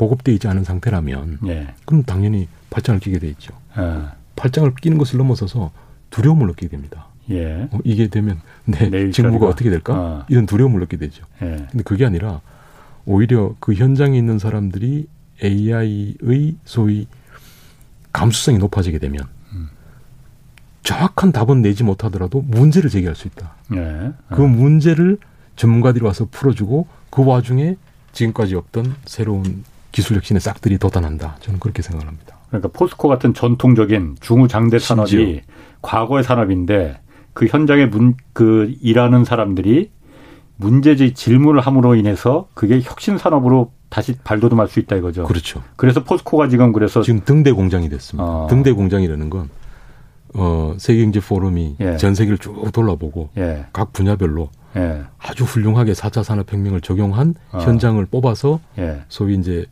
[0.00, 1.74] 보급되어 있지 않은 상태라면 예.
[1.84, 3.52] 그럼 당연히 발전을 끼게 돼 있죠.
[3.76, 4.06] 예.
[4.34, 5.72] 팔짱을 끼는 것을 넘어서서
[6.08, 7.08] 두려움을 느끼게 됩니다.
[7.28, 7.68] 예.
[7.70, 9.94] 어, 이게 되면 내 직무가 어떻게 될까?
[9.94, 10.26] 아.
[10.30, 11.26] 이런 두려움을 느끼게 되죠.
[11.42, 11.66] 예.
[11.70, 12.40] 근데 그게 아니라
[13.04, 15.06] 오히려 그 현장에 있는 사람들이
[15.44, 17.06] AI의 소위
[18.12, 19.68] 감수성이 높아지게 되면 음.
[20.82, 23.54] 정확한 답은 내지 못하더라도 문제를 제기할 수 있다.
[23.74, 24.12] 예.
[24.34, 25.18] 그 문제를
[25.56, 27.76] 전문가들이 와서 풀어주고 그 와중에
[28.12, 31.36] 지금까지 없던 새로운 기술 혁신의 싹들이 돋아난다.
[31.40, 32.38] 저는 그렇게 생각을 합니다.
[32.48, 35.40] 그러니까 포스코 같은 전통적인 중후장대 산업이 심지어.
[35.82, 37.00] 과거의 산업인데
[37.32, 39.90] 그 현장에 문, 그 일하는 사람들이
[40.56, 45.24] 문제지 질문을 함으로 인해서 그게 혁신 산업으로 다시 발돋움할 수 있다 이거죠.
[45.24, 45.62] 그렇죠.
[45.76, 48.24] 그래서 포스코가 지금 그래서 지금 등대 공장이 됐습니다.
[48.24, 48.46] 어.
[48.48, 49.48] 등대 공장이라는 건
[50.34, 51.96] 어, 세계경제 포럼이 예.
[51.96, 53.66] 전 세계를 쭉 돌아보고 예.
[53.72, 55.02] 각 분야별로 예.
[55.18, 57.58] 아주 훌륭하게 4차 산업혁명을 적용한 어.
[57.58, 59.02] 현장을 뽑아서 예.
[59.08, 59.66] 소위 이제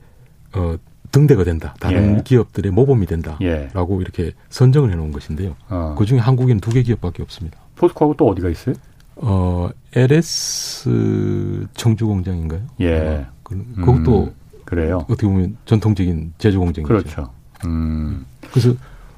[0.55, 0.77] 어,
[1.11, 1.75] 등대가 된다.
[1.81, 2.23] 다른 예.
[2.23, 3.71] 기업들의 모범이 된다라고 예.
[4.01, 5.57] 이렇게 선정을 해놓은 것인데요.
[5.69, 5.95] 어.
[5.99, 7.59] 그 중에 한국에는 두 개 기업밖에 없습니다.
[7.77, 8.75] 포스코하고 또 어디가 있어요?
[9.17, 12.63] 어, LS 청주 공장인가요?
[12.81, 12.99] 예.
[12.99, 14.35] 어, 그, 그것도 음,
[14.65, 14.99] 그래요.
[15.09, 16.89] 어떻게 보면 전통적인 제조 공장이죠.
[16.89, 17.33] 그렇죠.
[17.65, 18.27] 음.
[18.51, 18.75] 그래서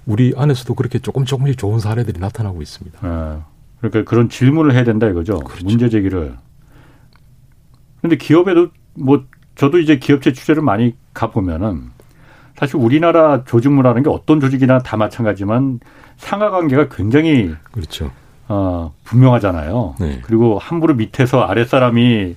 [0.06, 2.98] 우리 안에서도 그렇게 조금 조금씩 좋은 사례들이 나타나고 있습니다.
[3.02, 3.40] 예.
[3.80, 5.40] 그러니까 그런 질문을 해야 된다 이거죠.
[5.40, 5.66] 그렇죠.
[5.66, 6.36] 문제 제기를.
[8.00, 9.24] 그런데 기업에도 뭐
[9.60, 11.90] 저도 이제 기업체 취재를 많이 가보면은
[12.56, 15.80] 사실 우리나라 조직 문화라는 게 어떤 조직이나 다 마찬가지지만
[16.16, 18.10] 상하 관계가 굉장히 그렇죠.
[18.48, 19.96] 어, 분명하잖아요.
[20.00, 20.20] 네.
[20.22, 22.36] 그리고 함부로 밑에서 아랫사람이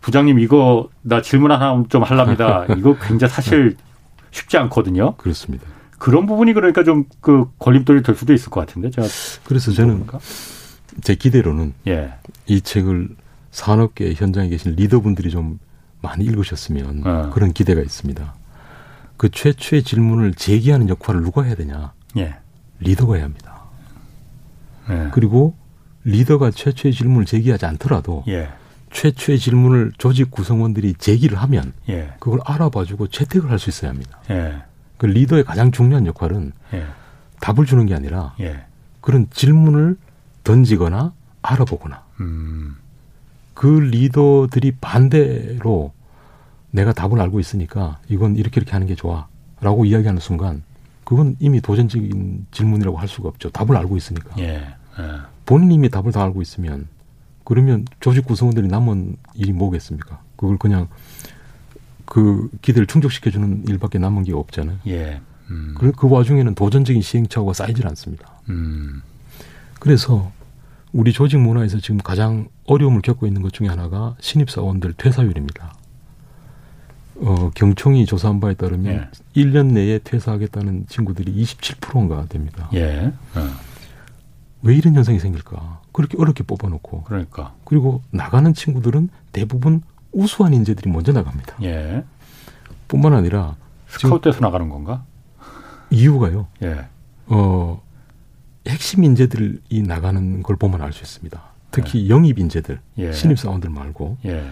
[0.00, 2.66] 부장님 이거 나 질문 하나 좀 할랍니다.
[2.76, 3.76] 이거 굉장히 사실
[4.32, 5.14] 쉽지 않거든요.
[5.18, 5.64] 그렇습니다.
[5.96, 9.06] 그런 부분이 그러니까 좀 그 걸림돌이 될 수도 있을 것 같은데 제가
[9.44, 10.04] 그래서 저는
[11.02, 12.14] 제 기대로는 예.
[12.46, 13.10] 이 책을
[13.52, 15.60] 산업계 현장에 계신 리더분들이 좀
[16.06, 17.30] 많이 읽으셨으면 어.
[17.34, 18.34] 그런 기대가 있습니다.
[19.16, 21.92] 그 최초의 질문을 제기하는 역할을 누가 해야 되냐?
[22.16, 22.36] 예.
[22.80, 23.62] 리더가 해야 합니다.
[24.90, 25.08] 예.
[25.12, 25.54] 그리고
[26.04, 28.50] 리더가 최초의 질문을 제기하지 않더라도 예.
[28.92, 32.12] 최초의 질문을 조직 구성원들이 제기를 하면 예.
[32.20, 34.18] 그걸 알아봐주고 채택을 할 수 있어야 합니다.
[34.30, 34.62] 예.
[34.98, 36.86] 그 리더의 가장 중요한 역할은 예.
[37.40, 38.34] 답을 주는 게 아니라
[39.00, 39.96] 그런 질문을
[40.44, 42.76] 던지거나 알아보거나 음.
[43.54, 45.92] 그 리더들이 반대로
[46.76, 49.26] 내가 답을 알고 있으니까 이건 이렇게 이렇게 하는 게 좋아
[49.60, 50.62] 라고 이야기하는 순간
[51.04, 53.50] 그건 이미 도전적인 질문이라고 할 수가 없죠.
[53.50, 54.38] 답을 알고 있으니까.
[54.38, 54.74] 예.
[54.98, 55.02] 예.
[55.46, 56.86] 본인이 이미 답을 다 알고 있으면
[57.44, 60.20] 그러면 조직 구성원들이 남은 일이 뭐겠습니까?
[60.36, 60.88] 그걸 그냥
[62.04, 64.78] 그 기대를 충족시켜주는 일밖에 남은 게 없잖아요.
[64.88, 65.20] 예.
[65.48, 65.74] 음.
[65.78, 68.32] 그, 그 와중에는 도전적인 시행착오가 쌓이질 않습니다.
[68.50, 69.00] 음.
[69.78, 70.30] 그래서
[70.92, 75.72] 우리 조직 문화에서 지금 가장 어려움을 겪고 있는 것 중에 하나가 신입사원들 퇴사율입니다.
[77.26, 79.42] 어, 경총이 조사한 바에 따르면 예.
[79.42, 82.70] 1년 내에 퇴사하겠다는 친구들이 27%인가 됩니다.
[82.74, 83.12] 예.
[83.34, 83.48] 어.
[84.62, 85.80] 왜 이런 현상이 생길까?
[85.92, 87.02] 그렇게 어렵게 뽑아놓고.
[87.02, 87.54] 그러니까.
[87.64, 91.56] 그리고 나가는 친구들은 대부분 우수한 인재들이 먼저 나갑니다.
[91.62, 92.04] 예.
[92.86, 93.56] 뿐만 아니라
[93.88, 95.04] 스카우트에서 나가는 건가?
[95.90, 96.46] 이유가요.
[96.62, 96.86] 예.
[97.26, 97.82] 어,
[98.68, 101.42] 핵심 인재들이 나가는 걸 보면 알 수 있습니다.
[101.72, 102.08] 특히 예.
[102.08, 103.12] 영입 인재들, 예.
[103.12, 104.48] 신입 사원들 말고 예.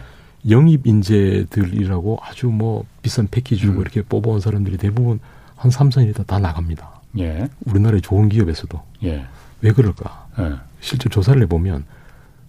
[0.48, 3.80] 영입 인재들이라고 아주 뭐 비싼 패키지 주고 음.
[3.82, 5.20] 이렇게 뽑아온 사람들이 대부분
[5.56, 7.00] 한 3, 4년이다 다 나갑니다.
[7.18, 7.48] 예.
[7.64, 8.80] 우리나라의 좋은 기업에서도.
[9.04, 9.24] 예.
[9.62, 10.28] 왜 그럴까?
[10.40, 10.54] 예.
[10.80, 11.84] 실제 조사를 해보면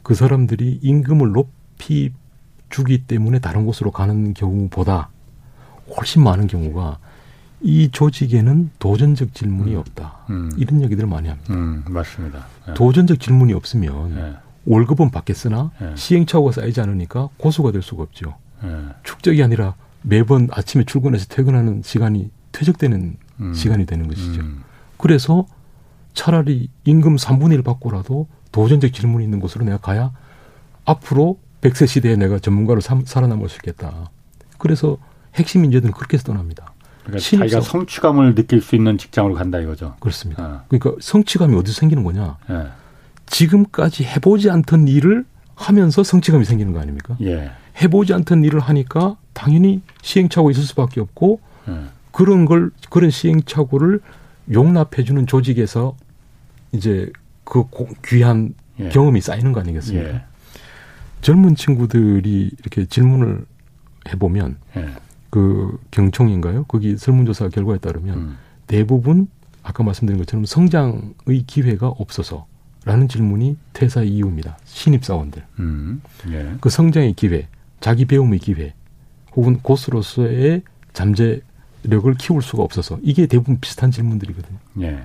[0.04, 2.12] 그 사람들이 임금을 높이
[2.70, 5.10] 주기 때문에 다른 곳으로 가는 경우보다
[5.96, 6.98] 훨씬 많은 경우가
[7.62, 9.80] 이 조직에는 도전적 질문이 음.
[9.80, 10.26] 없다.
[10.30, 10.52] 음.
[10.58, 11.54] 이런 얘기들을 많이 합니다.
[11.54, 12.46] 음, 맞습니다.
[12.70, 12.74] 예.
[12.74, 14.45] 도전적 질문이 없으면 예.
[14.66, 15.96] 월급은 받겠으나 예.
[15.96, 18.36] 시행착오가 쌓이지 않으니까 고소가 될 수가 없죠.
[18.64, 18.70] 예.
[19.04, 23.54] 축적이 아니라 매번 아침에 출근해서 퇴근하는 시간이 퇴적되는 음.
[23.54, 24.42] 시간이 되는 것이죠.
[24.42, 24.64] 음.
[24.98, 25.46] 그래서
[26.14, 30.12] 차라리 임금 3분의 1 받고라도 도전적 질문이 있는 곳으로 내가 가야
[30.86, 34.10] 앞으로 100세 시대에 내가 전문가로 삼, 살아남을 수 있겠다.
[34.58, 34.98] 그래서
[35.36, 36.74] 핵심 인재들은 그렇게 해서 떠납니다.
[37.04, 39.96] 그러니까 자기가 성취감을 느낄 수 있는 직장으로 간다 이거죠.
[40.00, 40.44] 그렇습니다.
[40.44, 40.62] 어.
[40.68, 42.38] 그러니까 성취감이 어디서 생기는 거냐?
[42.50, 42.68] 예.
[43.26, 47.18] 지금까지 해보지 않던 일을 하면서 성취감이 생기는 거 아닙니까?
[47.22, 47.52] 예.
[47.82, 51.80] 해보지 않던 일을 하니까 당연히 시행착오 있을 수밖에 없고 예.
[52.12, 54.00] 그런 걸 그런 시행착오를
[54.52, 55.96] 용납해주는 조직에서
[56.72, 57.12] 이제
[57.44, 57.66] 그
[58.06, 58.90] 귀한 예.
[58.90, 60.10] 경험이 쌓이는 거 아니겠습니까?
[60.10, 60.22] 예.
[61.22, 63.46] 젊은 친구들이 이렇게 질문을
[64.10, 64.90] 해보면 예.
[65.30, 66.66] 그 경총인가요?
[66.66, 68.38] 거기 설문조사 결과에 따르면 음.
[68.68, 69.28] 대부분
[69.64, 72.46] 아까 말씀드린 것처럼 성장의 기회가 없어서
[72.86, 74.58] 라는 질문이 퇴사 이유입니다.
[74.66, 75.44] 신입사원들.
[75.60, 76.56] 음, 예.
[76.62, 77.48] 그 성장의 기회,
[77.80, 78.74] 자기 배움의 기회,
[79.36, 80.62] 혹은 고수로서의
[80.94, 81.42] 잠재
[81.86, 84.58] 기술력을 키울 수가 없어서 이게 대부분 비슷한 질문들이거든요.
[84.82, 85.04] 예.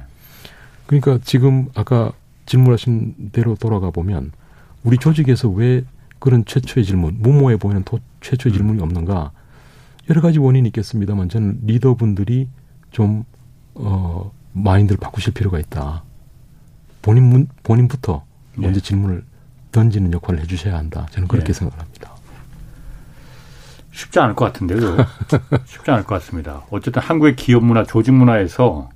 [0.86, 2.12] 그러니까 지금 아까
[2.46, 4.32] 질문하신 대로 돌아가 보면
[4.82, 5.84] 우리 조직에서 왜
[6.18, 9.30] 그런 최초의 질문, 무모해 보이는 도, 최초의 질문이 없는가?
[10.08, 12.48] 여러 가지 원인이 있겠습니다만 저는 리더분들이
[12.90, 13.24] 좀
[13.74, 16.02] 어, 마인드를 바꾸실 필요가 있다.
[17.02, 18.24] 본인 문, 본인부터
[18.56, 18.66] 네.
[18.66, 19.24] 먼저 질문을
[19.72, 21.06] 던지는 역할을 해주셔야 한다.
[21.10, 21.52] 저는 그렇게 네.
[21.52, 22.12] 생각을 합니다.
[23.92, 24.78] 쉽지 않을 것 같은데요.
[25.66, 26.62] 쉽지 않을 것 같습니다.
[26.70, 28.90] 어쨌든 한국의 기업 문화, 조직 문화에서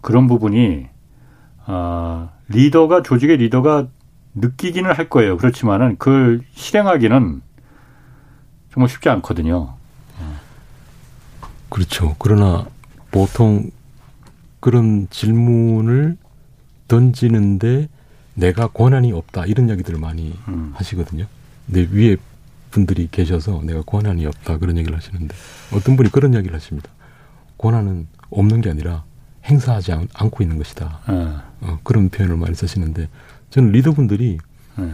[0.00, 0.86] 그런 부분이
[1.66, 3.88] 어, 리더가 조직의 리더가
[4.34, 5.36] 느끼기는 할 거예요.
[5.36, 7.42] 그렇지만은 그걸 실행하기는
[8.72, 9.74] 정말 쉽지 않거든요.
[11.68, 12.14] 그렇죠.
[12.18, 12.64] 그러나
[13.10, 13.70] 보통
[14.60, 16.16] 그런 질문을
[16.88, 17.88] 던지는데
[18.34, 20.72] 내가 권한이 없다 이런 이야기들을 많이 음.
[20.74, 21.26] 하시거든요.
[21.66, 22.16] 내 위에
[22.70, 25.34] 분들이 계셔서 내가 권한이 없다 그런 얘기를 하시는데
[25.72, 26.90] 어떤 분이 그런 이야기를 하십니다.
[27.58, 29.04] 권한은 없는 게 아니라
[29.44, 31.00] 행사하지 않, 고 있는 것이다.
[31.08, 31.14] 네.
[31.62, 33.08] 어, 그런 표현을 많이 쓰시는데
[33.50, 34.38] 저는 리더분들이
[34.76, 34.92] 네.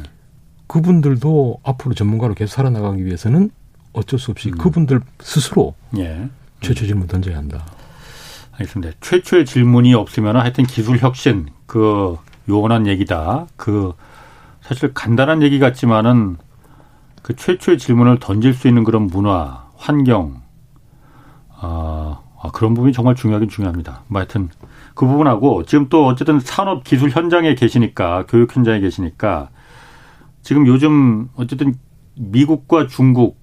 [0.66, 3.50] 그분들도 앞으로 전문가로 계속 살아나가기 위해서는
[3.92, 4.58] 어쩔 수 없이 음.
[4.58, 6.28] 그분들 스스로 예.
[6.60, 7.66] 최초 질문 던져야 한다.
[8.52, 8.94] 알겠습니다.
[9.00, 12.18] 최초의 질문이 없으면 하여튼 기술 혁신 그
[12.50, 13.46] 요원한 얘기다.
[13.56, 13.94] 그
[14.60, 16.36] 사실 간단한 얘기 같지만은
[17.22, 20.42] 그 최초의 질문을 던질 수 있는 그런 문화, 환경,
[21.48, 24.02] 아, 아 그런 부분이 정말 중요하긴 중요합니다.
[24.08, 24.50] 뭐 하여튼
[24.92, 29.48] 그 부분하고 지금 또 어쨌든 산업 기술 현장에 계시니까 교육 현장에 계시니까
[30.42, 31.74] 지금 요즘 어쨌든
[32.16, 33.38] 미국과 중국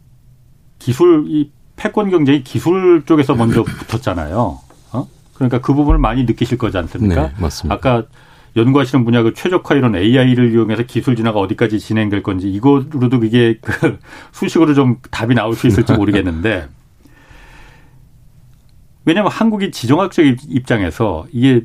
[0.78, 4.60] 기술 이 패권 경쟁이 기술 쪽에서 먼저 붙었잖아요.
[5.40, 5.48] 어?
[5.48, 7.30] 그러니까 그 부분을 많이 느끼실 거지 않습니까?
[7.30, 7.76] 네, 맞습니다.
[7.76, 8.04] 아까
[8.56, 14.00] 연구하시는 분야 그 최적화 이런 AI를 이용해서 기술 진화가 어디까지 진행될 건지 이거로도 이게 그
[14.34, 16.68] 수식으로 좀 답이 나올 수 있을지 모르겠는데
[19.06, 21.64] 왜냐하면 한국이 지정학적 입장에서 이게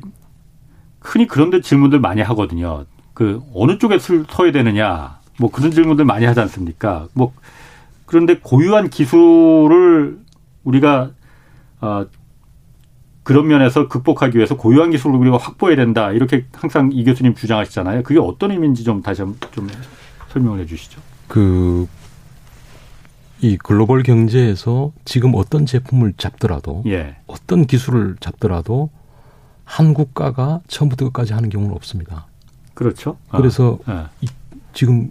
[1.01, 2.85] 흔히 그런 데 질문들 많이 하거든요.
[3.13, 7.07] 그 어느 쪽에 서야 되느냐 뭐 그런 질문들 많이 하지 않습니까?
[7.13, 7.33] 뭐
[8.05, 10.19] 그런데 고유한 기술을
[10.63, 11.11] 우리가
[11.81, 12.05] 어
[13.25, 16.11] 그런 면에서 극복하기 위해서 고유한 기술을 우리가 확보해야 된다.
[16.11, 18.03] 이렇게 항상 이 교수님 주장하시잖아요.
[18.03, 19.67] 그게 어떤 의미인지 좀 다시 한번 좀
[20.29, 21.01] 설명을 해 주시죠.
[21.27, 21.87] 그,
[23.41, 27.15] 이 글로벌 경제에서 지금 어떤 제품을 잡더라도, 예.
[27.25, 28.91] 어떤 기술을 잡더라도
[29.63, 32.27] 한 국가가 처음부터 끝까지 하는 경우는 없습니다.
[32.75, 33.17] 그렇죠.
[33.31, 34.25] 그래서 아, 예.
[34.25, 34.27] 이,
[34.73, 35.09] 지금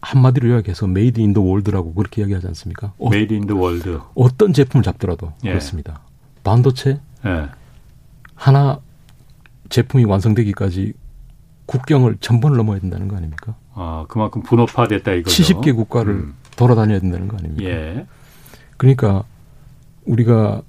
[0.00, 2.92] 한마디로 이야기해서 made in the world라고 그렇게 이야기하지 않습니까?
[3.08, 4.00] Made in the world.
[4.16, 5.50] 어떤 제품을 잡더라도 예.
[5.50, 6.00] 그렇습니다.
[6.42, 7.46] 반도체, 네.
[8.34, 8.80] 하나
[9.68, 10.92] 제품이 완성되기까지
[11.66, 13.56] 국경을 천 번을 넘어야 된다는 거 아닙니까?
[13.74, 15.42] 아, 그만큼 분업화됐다 이거죠.
[15.42, 16.34] 70개 국가를 음.
[16.56, 17.68] 돌아다녀야 된다는 거 아닙니까?
[17.68, 18.06] 예.
[18.76, 19.24] 그러니까
[20.04, 20.62] 우리가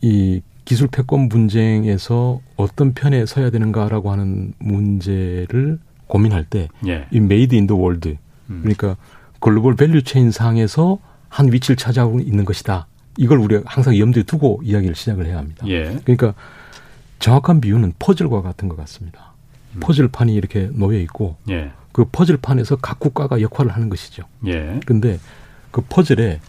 [0.00, 7.06] 이 기술 패권 분쟁에서 어떤 편에 서야 되는가라고 하는 문제를 고민할 때이 예.
[7.12, 8.96] made in the world 그러니까
[9.40, 12.86] global value chain 상에서 한 위치를 차지하고 있는 것이다.
[13.16, 15.66] 이걸 우리가 항상 염두에 두고 이야기를 시작을 해야 합니다.
[15.68, 15.98] 예.
[16.04, 16.34] 그러니까
[17.18, 19.32] 정확한 비유는 퍼즐과 같은 것 같습니다.
[19.74, 19.80] 음.
[19.80, 21.70] 퍼즐판이 이렇게 놓여 있고 예.
[21.92, 24.24] 그 퍼즐판에서 각 국가가 역할을 하는 것이죠.
[24.46, 24.80] 예.
[24.84, 25.18] 그런데
[25.70, 26.40] 그 퍼즐의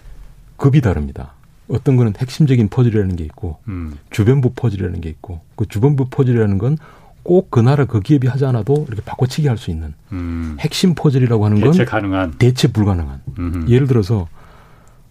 [0.58, 1.34] 급이 다릅니다.
[1.68, 3.98] 어떤 거는 핵심적인 퍼즐이라는 게 있고 음.
[4.12, 6.78] 주변부 퍼즐이라는 게 있고 그 주변부 퍼즐이라는 건
[7.26, 10.58] 꼭 그 나라 그 기업이 하지 않아도 이렇게 바꿔치기 할 수 있는 음.
[10.60, 13.70] 핵심 퍼즐이라고 하는 건 대체 가능한 대체 불가능한 음흠.
[13.72, 14.28] 예를 들어서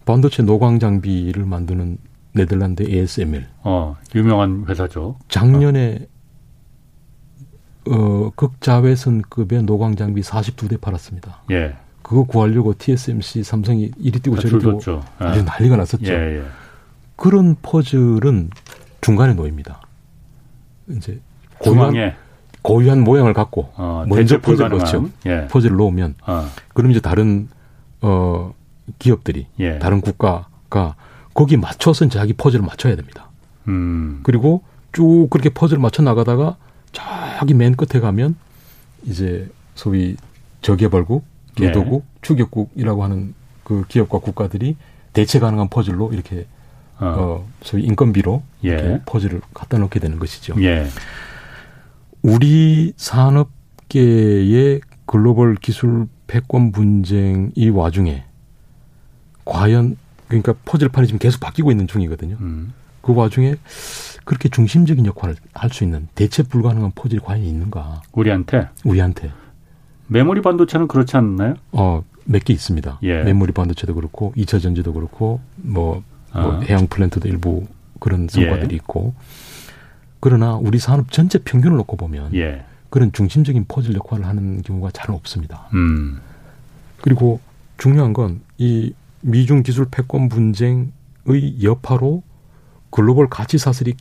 [0.04, 1.98] 반도체 노광 장비를 만드는
[2.32, 3.46] 네덜란드 ASML.
[3.62, 5.16] 어, 유명한 회사죠.
[5.28, 6.06] 작년에
[7.88, 11.42] 어, 극자외선급의 노광 장비 42대 팔았습니다.
[11.50, 11.76] 예.
[12.02, 14.80] 그거 구하려고 TSMC 삼성이 이리 뛰고 저리 뛰고
[15.22, 15.42] 예.
[15.42, 16.12] 난리가 났었죠.
[16.12, 16.42] 예, 예.
[17.16, 18.50] 그런 퍼즐은
[19.00, 19.80] 중간에 놓입니다.
[20.90, 21.20] 이제
[21.58, 22.14] 고유한,
[22.62, 25.08] 고유한 모양을 갖고 어, 먼저 퍼즐 넣죠.
[25.26, 25.46] 예.
[25.48, 26.46] 퍼즐을 놓으면 어.
[26.74, 27.48] 그럼 이제 다른
[28.02, 28.52] 어
[28.98, 29.78] 기업들이 예.
[29.78, 30.96] 다른 국가가
[31.32, 33.28] 거기 맞춰서 자기 퍼즐을 맞춰야 됩니다.
[33.68, 34.20] 음.
[34.22, 34.62] 그리고
[34.92, 36.56] 쭉 그렇게 퍼즐을 맞춰 나가다가
[36.92, 38.36] 저기 맨 끝에 가면
[39.04, 40.16] 이제 소위
[40.62, 41.24] 저개발국,
[41.56, 42.18] 개도국, 예.
[42.22, 44.76] 추격국이라고 하는 그 기업과 국가들이
[45.12, 46.46] 대체 가능한 퍼즐로 이렇게
[46.98, 48.68] 어, 어 소위 인건비로 예.
[48.68, 50.54] 이렇게 퍼즐을 갖다 놓게 되는 것이죠.
[50.62, 50.86] 예.
[52.22, 58.24] 우리 산업계의 글로벌 기술 패권 분쟁 이 와중에
[59.44, 59.96] 과연
[60.28, 62.36] 그러니까 퍼즐판이 지금 계속 바뀌고 있는 중이거든요.
[62.40, 62.72] 음.
[63.02, 63.56] 그 와중에
[64.24, 68.02] 그렇게 중심적인 역할을 할 수 있는 대체 불가능한 퍼즐이 과연 있는가?
[68.12, 68.68] 우리한테?
[68.84, 69.30] 우리한테.
[70.06, 71.54] 메모리 반도체는 그렇지 않나요?
[71.72, 72.98] 어, 몇 개 있습니다.
[73.02, 73.22] 예.
[73.22, 76.60] 메모리 반도체도 그렇고, 2차 전지도 그렇고, 뭐, 뭐 아.
[76.60, 77.66] 해양 플랜트도 일부
[78.00, 78.76] 그런 성과들이 예.
[78.76, 79.14] 있고
[80.20, 82.64] 그러나 우리 산업 전체 평균을 놓고 보면 예.
[82.90, 85.68] 그런 중심적인 퍼즐 역할을 하는 경우가 잘 없습니다.
[85.74, 86.20] 음.
[87.02, 87.40] 그리고
[87.76, 88.92] 중요한 건 이
[89.24, 92.22] 미중 기술 패권 분쟁의 여파로
[92.90, 93.94] 글로벌 가치 사슬이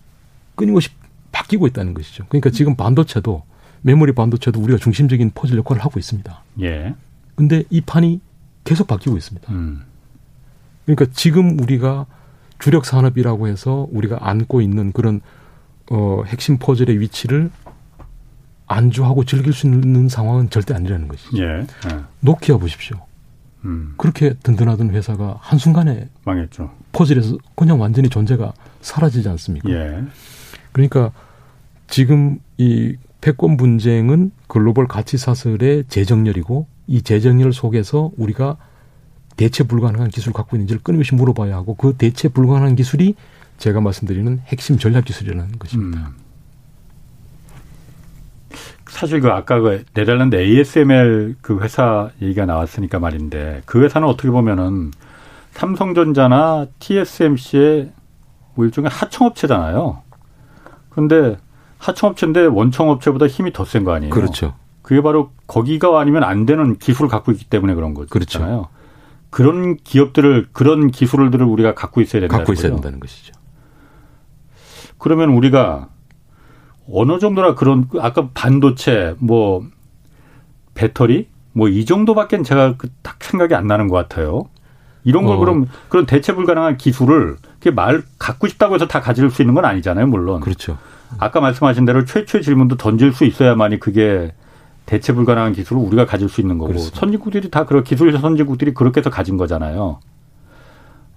[0.56, 0.90] 끊임없이
[1.32, 2.26] 바뀌고 있다는 것이죠.
[2.30, 3.44] 그러니까 지금 반도체도
[3.82, 6.44] 메모리 반도체도 우리가 중심적인 퍼즐 역할을 하고 있습니다.
[6.62, 6.94] 예.
[7.36, 8.22] 근데 이 판이
[8.64, 9.52] 계속 바뀌고 있습니다.
[9.52, 9.84] 음.
[10.86, 12.06] 그러니까 지금 우리가
[12.60, 15.22] 주력 산업이라고 해서 우리가 안고 있는 그런
[15.90, 17.50] 어 핵심 퍼즐의 위치를
[18.68, 21.38] 안주하고 즐길 수 있는 상황은 절대 아니라는 것이죠.
[21.38, 21.44] 예.
[21.46, 22.00] 예.
[22.20, 23.06] 노키아 보십시오.
[23.66, 23.94] 음.
[23.98, 26.72] 그렇게 든든하던 회사가 한순간에 망했죠.
[26.92, 29.70] 퍼즐에서 그냥 완전히 존재가 사라지지 않습니까?
[29.70, 30.04] 예.
[30.72, 31.12] 그러니까
[31.88, 38.58] 지금 이 패권 분쟁은 글로벌 가치 사슬의 재정렬이고 이 재정렬 속에서 우리가
[39.38, 43.16] 대체 불가능한 기술을 갖고 있는지를 끊임없이 물어봐야 하고 그 대체 불가능한 기술이
[43.58, 46.00] 제가 말씀드리는 핵심 전략 기술이라는 것입니다.
[46.00, 46.23] 음.
[48.94, 54.92] 사실 그 아까 그 네덜란드 ASML 그 회사 얘기가 나왔으니까 말인데 그 회사는 어떻게 보면은
[55.52, 57.92] 삼성전자나 TSMC의
[58.54, 60.02] 뭐 일종의 하청업체잖아요.
[60.92, 61.38] 그런데
[61.80, 64.14] 하청업체인데 원청업체보다 힘이 더 센 거 아니에요?
[64.14, 64.54] 그렇죠.
[64.84, 68.10] 그게 바로 거기가 아니면 안 되는 기술을 갖고 있기 때문에 그런 거잖아요.
[68.10, 68.68] 그렇죠.
[69.32, 73.34] 그런 기업들을 그런 기술들을 우리가 갖고 있어야 된다는 갖고 있어야 된다는 것이죠.
[75.00, 75.90] 그러면 우리가
[76.92, 79.64] 어느 정도나 그런 아까 반도체 뭐
[80.74, 84.50] 배터리 뭐 이 정도밖에 제가 그딱 생각이 안 나는 것 같아요.
[85.04, 85.40] 이런 걸 어.
[85.40, 87.38] 그럼 그런 대체 불가능한 기술을
[87.76, 90.42] 말 갖고 싶다고 해서 다 가질 수 있는 건 아니잖아요, 물론.
[90.42, 90.78] 그렇죠.
[91.20, 94.34] 아까 말씀하신 대로 최초의 질문도 던질 수 있어야만이 그게
[94.86, 97.00] 대체 불가능한 기술을 우리가 가질 수 있는 거고 그렇습니다.
[97.00, 100.00] 선진국들이 다 그런 기술 선진국들이 그렇게 해서 가진 거잖아요.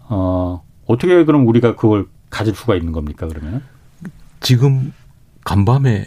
[0.08, 3.62] 어, 어떻게 그럼 우리가 그걸 가질 수가 있는 겁니까, 그러면?
[4.40, 4.92] 지금
[5.46, 6.06] 간밤에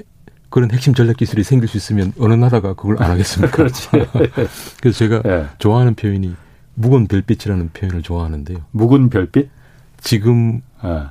[0.50, 3.56] 그런 핵심 전략 기술이 생길 수 있으면 어느 나라가 그걸 안 하겠습니까?
[3.56, 3.88] 그렇지.
[4.82, 5.46] 그래서 제가 네.
[5.60, 6.36] 좋아하는 표현이
[6.76, 8.58] 묵은 별빛이라는 표현을 좋아하는데요.
[8.72, 9.50] 묵은 별빛?
[10.02, 11.04] 지금 네.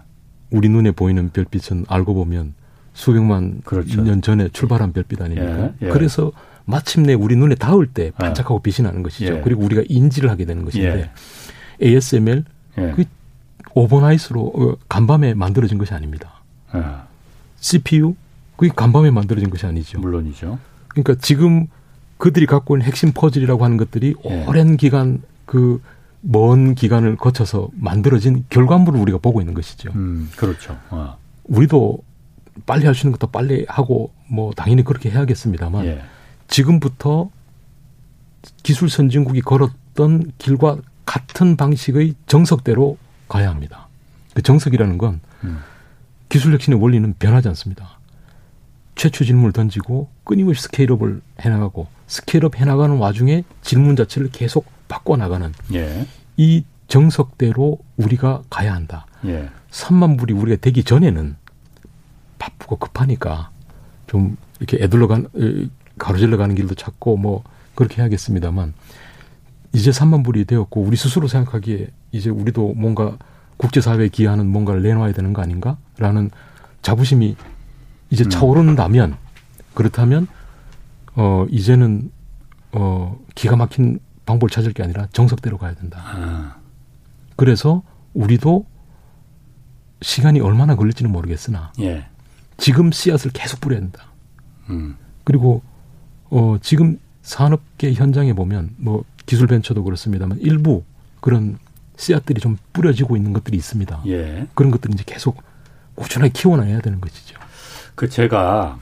[0.51, 2.55] 우리 눈에 보이는 별빛은 알고 보면
[2.93, 4.03] 수백만 그렇죠.
[4.03, 5.71] 년 전에 출발한 별빛 아닙니까?
[5.81, 5.89] 예, 예.
[5.91, 6.33] 그래서
[6.67, 8.11] 마침내 우리 눈에 닿을 때 예.
[8.11, 9.37] 반짝하고 빛이 나는 것이죠.
[9.37, 9.41] 예.
[9.41, 11.11] 그리고 우리가 인지를 하게 되는 것인데
[11.81, 11.87] 예.
[11.87, 12.45] ASML
[12.79, 12.93] 예.
[12.95, 13.05] 그
[13.75, 16.43] overnight로 어, 간밤에 만들어진 것이 아닙니다.
[17.61, 18.15] CPU
[18.57, 20.01] 그게 간밤에 만들어진 것이 아니죠.
[20.01, 20.59] 물론이죠.
[20.89, 21.67] 그러니까 지금
[22.17, 25.81] 그들이 갖고 있는 핵심 퍼즐이라고 하는 것들이 오랜 기간 그
[26.21, 29.91] 먼 기간을 거쳐서 만들어진 결과물을 우리가 보고 있는 것이죠.
[29.95, 30.79] 음, 그렇죠.
[30.91, 31.17] 어.
[31.45, 31.99] 우리도
[32.67, 36.03] 빨리 할 수 있는 것도 빨리 하고 뭐 당연히 그렇게 해야겠습니다만 예.
[36.49, 37.31] 지금부터
[38.63, 42.99] 기술 선진국이 걸었던 길과 같은 방식의 정석대로
[43.29, 43.87] 가야 합니다.
[44.35, 45.61] 그 정석이라는 건 음.
[46.29, 47.99] 기술 혁신의 원리는 변하지 않습니다.
[48.95, 56.07] 최초 질문을 던지고 끊임없이 scale-up을 해나가고 scale-up 해나가는 와중에 질문 자체를 계속 바꿔나가는 예.
[56.37, 59.07] 이 정석대로 우리가 가야 한다.
[59.27, 59.49] 예.
[59.71, 61.37] 3만 불이 우리가 되기 전에는
[62.39, 63.51] 바쁘고 급하니까
[64.07, 65.29] 좀 이렇게 에둘러 간
[65.99, 68.75] 가로질러 가는 길도 찾고 뭐 그렇게 해야겠습니다만
[69.73, 73.17] 이제 3만 불이 되었고 우리 스스로 생각하기에 이제 우리도 뭔가
[73.59, 76.31] 국제사회에 기여하는 뭔가를 내놔야 되는 거 아닌가라는
[76.83, 77.37] 자부심이
[78.11, 78.31] 이제 음.
[78.31, 79.17] 차오른다면
[79.75, 80.27] 그렇다면
[81.15, 82.11] 어 이제는
[82.73, 86.03] 어 기가 막힌 방법을 찾을 게 아니라 정석대로 가야 된다.
[86.05, 86.57] 아.
[87.37, 87.83] 그래서
[88.15, 88.67] 우리도
[90.03, 92.07] 시간이 얼마나 걸릴지는 모르겠으나 예.
[92.57, 94.05] 지금 씨앗을 계속 뿌려야 된다.
[94.71, 94.97] 음.
[95.25, 95.63] 그리고
[96.31, 100.85] 어 지금 산업계 현장에 보면 뭐 기술 벤처도 그렇습니다만 일부
[101.21, 101.59] 그런
[101.99, 104.03] 씨앗들이 좀 뿌려지고 있는 것들이 있습니다.
[104.07, 104.47] 예.
[104.55, 105.43] 그런 것들을 이제 계속
[105.97, 107.37] 꾸준하게 키워놔야 되는 것이죠.
[107.95, 108.79] 그 제가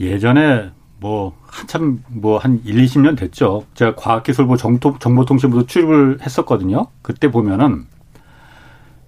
[0.00, 3.64] 예전에 뭐 한참 뭐 한 1, 20년 됐죠.
[3.74, 6.86] 제가 과학기술부 정토, 정보통신부도 출입을 했었거든요.
[7.02, 7.86] 그때 보면은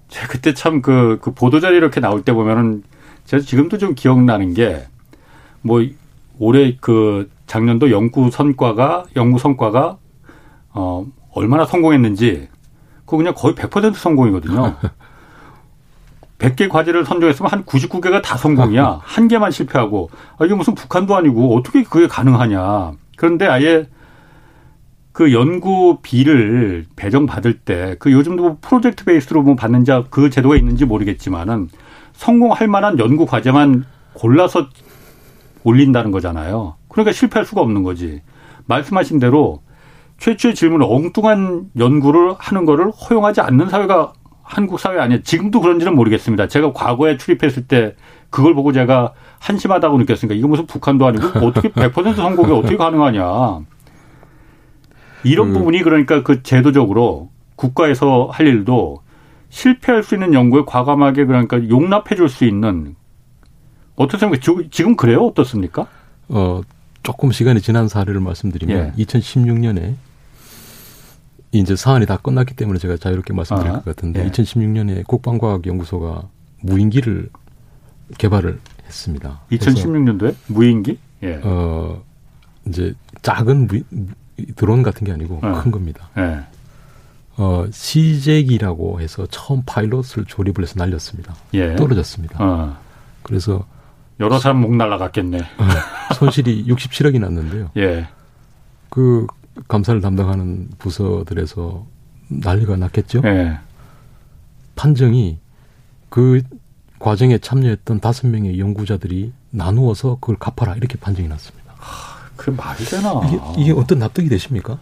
[0.09, 2.82] 제가 그때 참 그 그 보도자료 이렇게 나올 때 보면은
[3.24, 4.86] 제가 지금도 좀 기억나는 게
[5.62, 5.82] 뭐
[6.38, 9.98] 올해 그 작년도 연구 성과가 연구 성과가
[10.74, 12.48] 어 얼마나 성공했는지
[13.07, 14.74] 그거 그냥 거의 100% 성공이거든요.
[16.38, 19.00] 100개 과제를 선정했으면 한 99개가 다 성공이야.
[19.02, 22.92] 한 개만 실패하고 아, 이게 무슨 북한도 아니고 어떻게 그게 가능하냐.
[23.16, 23.88] 그런데 아예
[25.12, 31.68] 그 연구비를 배정받을 때 그 요즘도 뭐 프로젝트 베이스로 뭐 받는지 그 제도가 있는지 모르겠지만은
[32.12, 34.68] 성공할 만한 연구 과제만 골라서
[35.64, 36.74] 올린다는 거잖아요.
[36.88, 38.20] 그러니까 실패할 수가 없는 거지.
[38.66, 39.62] 말씀하신 대로
[40.19, 44.12] 최초의 질문을 엉뚱한 연구를 하는 거를 허용하지 않는 사회가
[44.43, 45.21] 한국 사회 아니야.
[45.23, 46.47] 지금도 그런지는 모르겠습니다.
[46.49, 47.95] 제가 과거에 출입했을 때
[48.31, 53.61] 그걸 보고 제가 한심하다고 느꼈으니까 이거 무슨 북한도 아니고 어떻게 100% 선곡이 어떻게 가능하냐.
[55.25, 55.59] 이런 그...
[55.59, 59.03] 부분이 그러니까 그 제도적으로 국가에서 할 일도
[59.49, 62.95] 실패할 수 있는 연구에 과감하게 그러니까 용납해 줄 수 있는
[63.97, 64.69] 어떻게 생각해?
[64.71, 65.25] 지금 그래요?
[65.25, 65.87] 어떻습니까?
[66.29, 66.61] 어,
[67.03, 69.03] 조금 시간이 지난 사례를 말씀드리면 예.
[69.05, 69.95] 2016년에
[71.53, 74.30] 이제 사안이 다 끝났기 때문에 제가 자유롭게 말씀드릴 아, 것 같은데 예.
[74.30, 76.28] 2016년에 국방과학연구소가
[76.62, 77.30] 무인기를
[78.18, 79.40] 개발을 했습니다.
[79.51, 80.99] 2016년도에 무인기?
[81.22, 81.40] 예.
[81.42, 82.03] 어
[82.66, 83.80] 이제 작은 무,
[84.57, 85.62] 드론 같은 게 아니고 어.
[85.62, 86.11] 큰 겁니다.
[86.18, 86.40] 예.
[87.38, 91.34] 어, 시잭이라고 해서 처음 파일럿을 조립을 해서 날렸습니다.
[91.55, 91.76] 예.
[91.76, 92.38] 떨어졌습니다.
[92.40, 92.76] 어.
[93.22, 93.66] 그래서
[94.20, 95.38] 여러 사람 목 날라갔겠네.
[95.38, 97.70] 어, 손실이 67억이 났는데요.
[97.76, 98.09] 예.
[98.88, 99.26] 그
[99.68, 101.86] 감사를 담당하는 부서들에서
[102.28, 103.22] 난리가 났겠죠.
[103.24, 103.59] 예.
[104.74, 105.38] 판정이
[106.09, 106.42] 그
[106.98, 111.74] 과정에 참여했던 다섯 명의 연구자들이 나누어서 그걸 갚아라 이렇게 판정이 났습니다.
[111.76, 113.20] 하, 그게 말이 되나?
[113.26, 114.78] 이게, 이게 어떤 납득이 되십니까?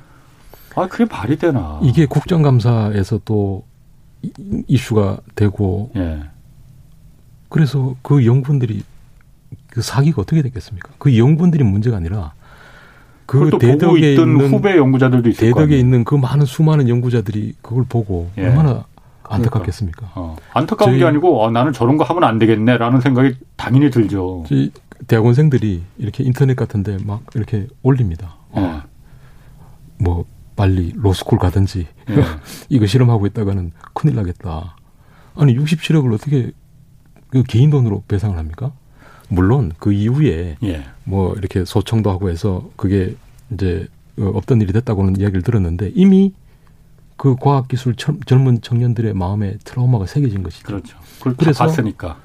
[0.76, 1.78] 아, 그게 말이 되나?
[1.82, 3.64] 이게 국정감사에서 또
[4.66, 6.24] 이슈가 되고, 예.
[7.48, 8.82] 그래서 그 연구원들이
[9.68, 10.90] 그 사기가 어떻게 됐겠습니까?
[10.98, 12.32] 그 연구원들이 문제가 아니라
[13.26, 18.46] 그 대덕에 있는 후배 연구자들도 있을 대덕에 있는 그 많은 수많은 연구자들이 그걸 보고 예.
[18.46, 18.84] 얼마나
[19.24, 19.98] 안타깝겠습니까?
[19.98, 20.20] 그러니까.
[20.20, 20.36] 어.
[20.52, 24.44] 안타까운 게 아니고 어, 나는 저런 거 하면 안 되겠네라는 생각이 당연히 들죠.
[25.06, 28.36] 대학원생들이 이렇게 인터넷 같은데 막 이렇게 올립니다.
[28.50, 28.82] 어.
[29.98, 30.24] 뭐
[30.56, 32.14] 빨리 로스쿨 가든지 예.
[32.68, 34.76] 이거 실험하고 있다가는 큰일 나겠다.
[35.36, 36.52] 아니 67억을 어떻게
[37.28, 38.72] 그 개인 돈으로 배상을 합니까?
[39.28, 40.84] 물론 그 이후에 예.
[41.04, 43.16] 뭐 이렇게 소청도 하고 해서 그게
[43.52, 46.32] 이제 어, 없던 일이 됐다고는 이야기를 들었는데 이미
[47.16, 50.66] 그 과학기술 젊은 청년들의 마음에 트라우마가 새겨진 것이죠.
[50.66, 50.98] 그렇죠.
[51.38, 52.18] 그래서 봤으니까.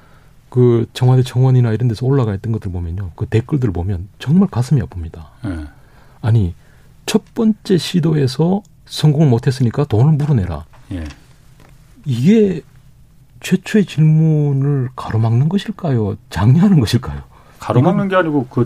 [0.48, 3.12] 그 청와대 청원이나 이런 데서 올라가 있던 것들 보면요.
[3.14, 5.26] 그 댓글들 보면 정말 가슴이 아픕니다.
[5.46, 5.66] 예.
[6.20, 6.54] 아니
[7.06, 10.64] 첫 번째 시도에서 성공을 못했으니까 돈을 물어내라.
[10.92, 11.04] 예.
[12.04, 12.62] 이게
[13.40, 16.16] 최초의 질문을 가로막는 것일까요?
[16.30, 17.22] 장려하는 것일까요?
[17.58, 18.64] 가로막는 게 아니고 그,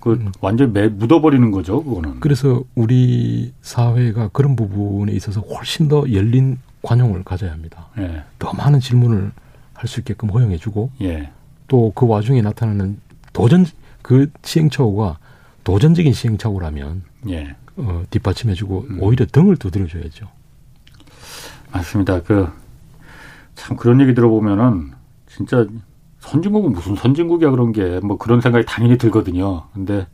[0.00, 0.32] 그 음.
[0.40, 2.20] 완전히 매, 묻어버리는 거죠, 그거는.
[2.20, 7.88] 그래서 우리 사회가 그런 부분에 있어서 훨씬 더 열린 관용을 가져야 합니다.
[7.98, 8.22] 예.
[8.38, 9.32] 더 많은 질문을
[9.74, 11.30] 할 수 있게끔 허용해주고 예.
[11.68, 13.00] 또그 와중에 나타나는
[13.32, 13.64] 도전
[14.02, 15.18] 그 시행착오가
[15.64, 17.54] 도전적인 시행착오라면 예.
[17.76, 18.98] 어, 뒷받침해주고 음.
[19.02, 20.26] 오히려 등을 두드려줘야죠.
[21.72, 22.22] 맞습니다.
[22.22, 22.48] 그
[23.60, 24.92] 참 그런 얘기 들어보면은
[25.26, 25.66] 진짜
[26.20, 29.64] 선진국은 무슨 선진국이야 그런 게 뭐 그런 생각이 당연히 들거든요.
[29.74, 30.06] 근데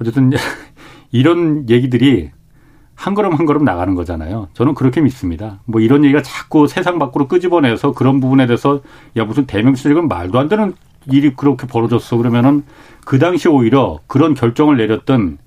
[0.00, 0.30] 어쨌든
[1.10, 2.30] 이런 얘기들이
[2.94, 4.48] 한 걸음 한 걸음 나가는 거잖아요.
[4.54, 5.60] 저는 그렇게 믿습니다.
[5.64, 8.80] 뭐 이런 얘기가 자꾸 세상 밖으로 끄집어내서 그런 부분에 대해서
[9.16, 10.74] 야 무슨 대명시적은 말도 안 되는
[11.06, 12.62] 일이 그렇게 벌어졌어 그러면은
[13.04, 15.38] 그 당시 오히려 그런 결정을 내렸던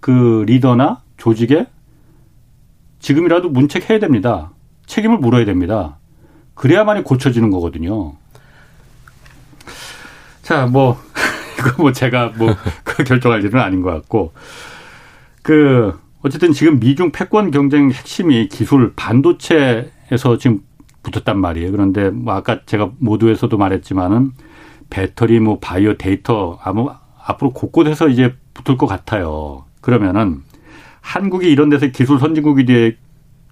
[0.00, 1.66] 그 리더나 조직에
[2.98, 4.50] 지금이라도 문책해야 됩니다.
[4.86, 5.98] 책임을 물어야 됩니다.
[6.54, 8.14] 그래야만이 고쳐지는 거거든요.
[10.42, 10.98] 자, 뭐,
[11.58, 14.32] 이거 뭐 제가 뭐, 그 결정할 일은 아닌 것 같고,
[15.42, 20.60] 그, 어쨌든 지금 미중 패권 경쟁 핵심이 기술 반도체에서 지금
[21.02, 21.70] 붙었단 말이에요.
[21.70, 24.32] 그런데 뭐 아까 제가 모두에서도 말했지만은
[24.90, 26.90] 배터리 뭐 바이오 데이터 아무
[27.26, 29.64] 앞으로 곳곳에서 이제 붙을 것 같아요.
[29.82, 30.42] 그러면은
[31.02, 32.96] 한국이 이런 데서 기술 선진국이 되,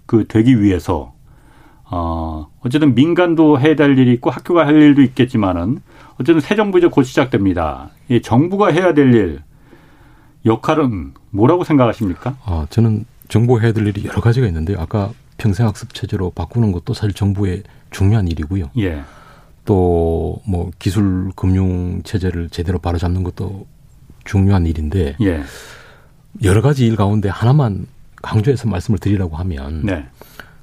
[0.07, 1.13] 그 되기 위해서
[1.95, 5.83] 어, 어쨌든 민간도 해야 될 일이 있고 학교가 할 일도 있겠지만은
[6.15, 7.91] 어쨌든 새 정부 이제 곧 시작됩니다.
[8.09, 9.43] 이 정부가 해야 될 일,
[10.47, 12.37] 역할은 뭐라고 생각하십니까?
[12.45, 14.81] 아, 저는 정부 해야 될 일이 여러 가지가 있는데요.
[14.81, 18.71] 아까 평생학습 체제로 바꾸는 것도 사실 정부의 중요한 일이고요.
[18.79, 19.03] 예.
[19.67, 23.67] 또뭐 기술 금융 체제를 제대로 바로잡는 것도
[24.25, 25.43] 중요한 일인데 예.
[26.43, 27.87] 여러 가지 일 가운데 하나만
[28.23, 30.07] 강조해서 말씀을 드리라고 하면 네.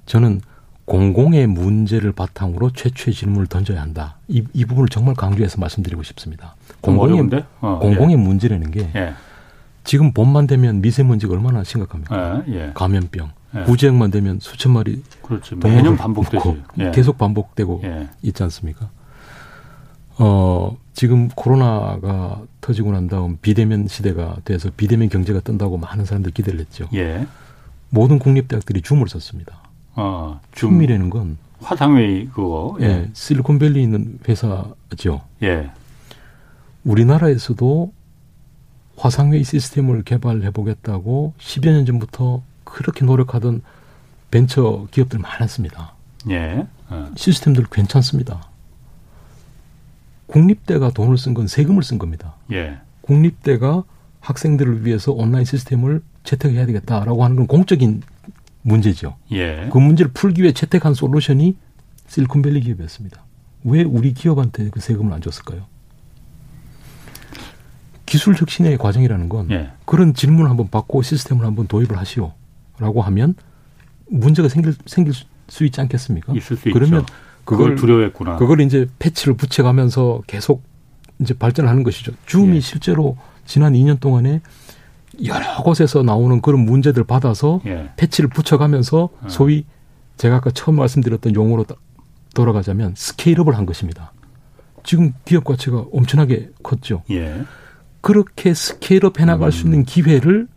[0.05, 0.41] 저는
[0.89, 4.17] 공공의 문제를 바탕으로 최초의 질문을 던져야 한다.
[4.27, 6.55] 이, 이 부분을 정말 강조해서 말씀드리고 싶습니다.
[6.81, 8.19] 공공의, 어, 공공의 예.
[8.19, 9.13] 문제라는 게 예.
[9.83, 12.43] 지금 봄만 되면 미세먼지가 얼마나 심각합니까?
[12.47, 12.71] 예, 예.
[12.73, 13.31] 감염병.
[13.55, 13.63] 예.
[13.65, 15.57] 구제역만 되면 수천 마리 그렇지.
[15.57, 16.57] 매년 반복되죠.
[16.79, 16.89] 예.
[16.89, 17.83] 계속 반복되고
[18.23, 18.89] 있지 않습니까?
[20.17, 26.59] 어, 지금 코로나가 터지고 난 다음 비대면 시대가 돼서 비대면 경제가 뜬다고 많은 사람들이 기대를
[26.61, 26.89] 했죠.
[27.91, 29.68] 모든 국립대학들이 줌을 썼습니다.
[29.95, 32.77] 어, 줌이라는 건 화상회의 그거.
[32.81, 32.85] 예.
[32.85, 33.09] 예.
[33.13, 35.21] 실리콘밸리 있는 회사죠.
[35.43, 35.71] 예.
[36.83, 37.91] 우리나라에서도
[38.95, 43.61] 화상회의 시스템을 개발해 보겠다고 10여 년 전부터 그렇게 노력하던
[44.31, 45.93] 벤처 기업들 많았습니다.
[46.29, 46.65] 예.
[46.89, 47.11] 어.
[47.15, 48.47] 시스템들 괜찮습니다.
[50.27, 52.35] 국립대가 돈을 쓴 건 세금을 쓴 겁니다.
[52.51, 52.77] 예.
[53.01, 53.83] 국립대가
[54.21, 58.01] 학생들을 위해서 온라인 시스템을 채택해야 되겠다라고 하는 건 공적인
[58.69, 59.17] 문제죠.
[59.31, 59.67] 예.
[59.71, 61.57] 그 문제를 풀기 위해 채택한 솔루션이
[62.07, 63.23] 실리콘밸리 기업이었습니다.
[63.65, 65.65] 왜 우리 기업한테 그 세금을 안 줬을까요?
[68.05, 69.71] 기술 혁신의 과정이라는 건 예.
[69.85, 73.35] 그런 질문을 한번 받고 시스템을 한번 도입을 하시오라고 하면
[74.07, 75.13] 문제가 생길 생길
[75.47, 76.33] 수 있지 않겠습니까?
[76.33, 77.13] 있을 수 그러면 있죠.
[77.43, 78.37] 그걸, 그걸 두려워했구나.
[78.37, 80.63] 그걸 이제 패치를 붙여가면서 계속
[81.19, 82.13] 이제 발전하는 것이죠.
[82.25, 82.59] 줌이 예.
[82.59, 84.41] 실제로 지난 2년 동안에
[85.25, 87.91] 여러 곳에서 나오는 그런 문제들 받아서 예.
[87.97, 89.29] 패치를 붙여가면서 어.
[89.29, 89.65] 소위
[90.17, 91.65] 제가 아까 처음 말씀드렸던 용어로
[92.33, 94.13] 돌아가자면 스케일업을 한 것입니다.
[94.83, 97.03] 지금 기업 가치가 엄청나게 컸죠.
[97.11, 97.43] 예.
[98.01, 99.51] 그렇게 스케일업 해나갈 음.
[99.51, 100.47] 수 있는 기회를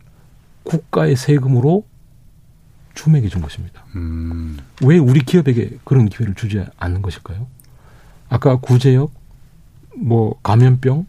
[0.63, 1.85] 국가의 세금으로
[2.93, 3.83] 주맥해 준 것입니다.
[3.95, 4.57] 음.
[4.83, 7.47] 왜 우리 기업에게 그런 기회를 주지 않는 것일까요?
[8.29, 9.11] 아까 구제역,
[9.97, 11.05] 뭐 감염병,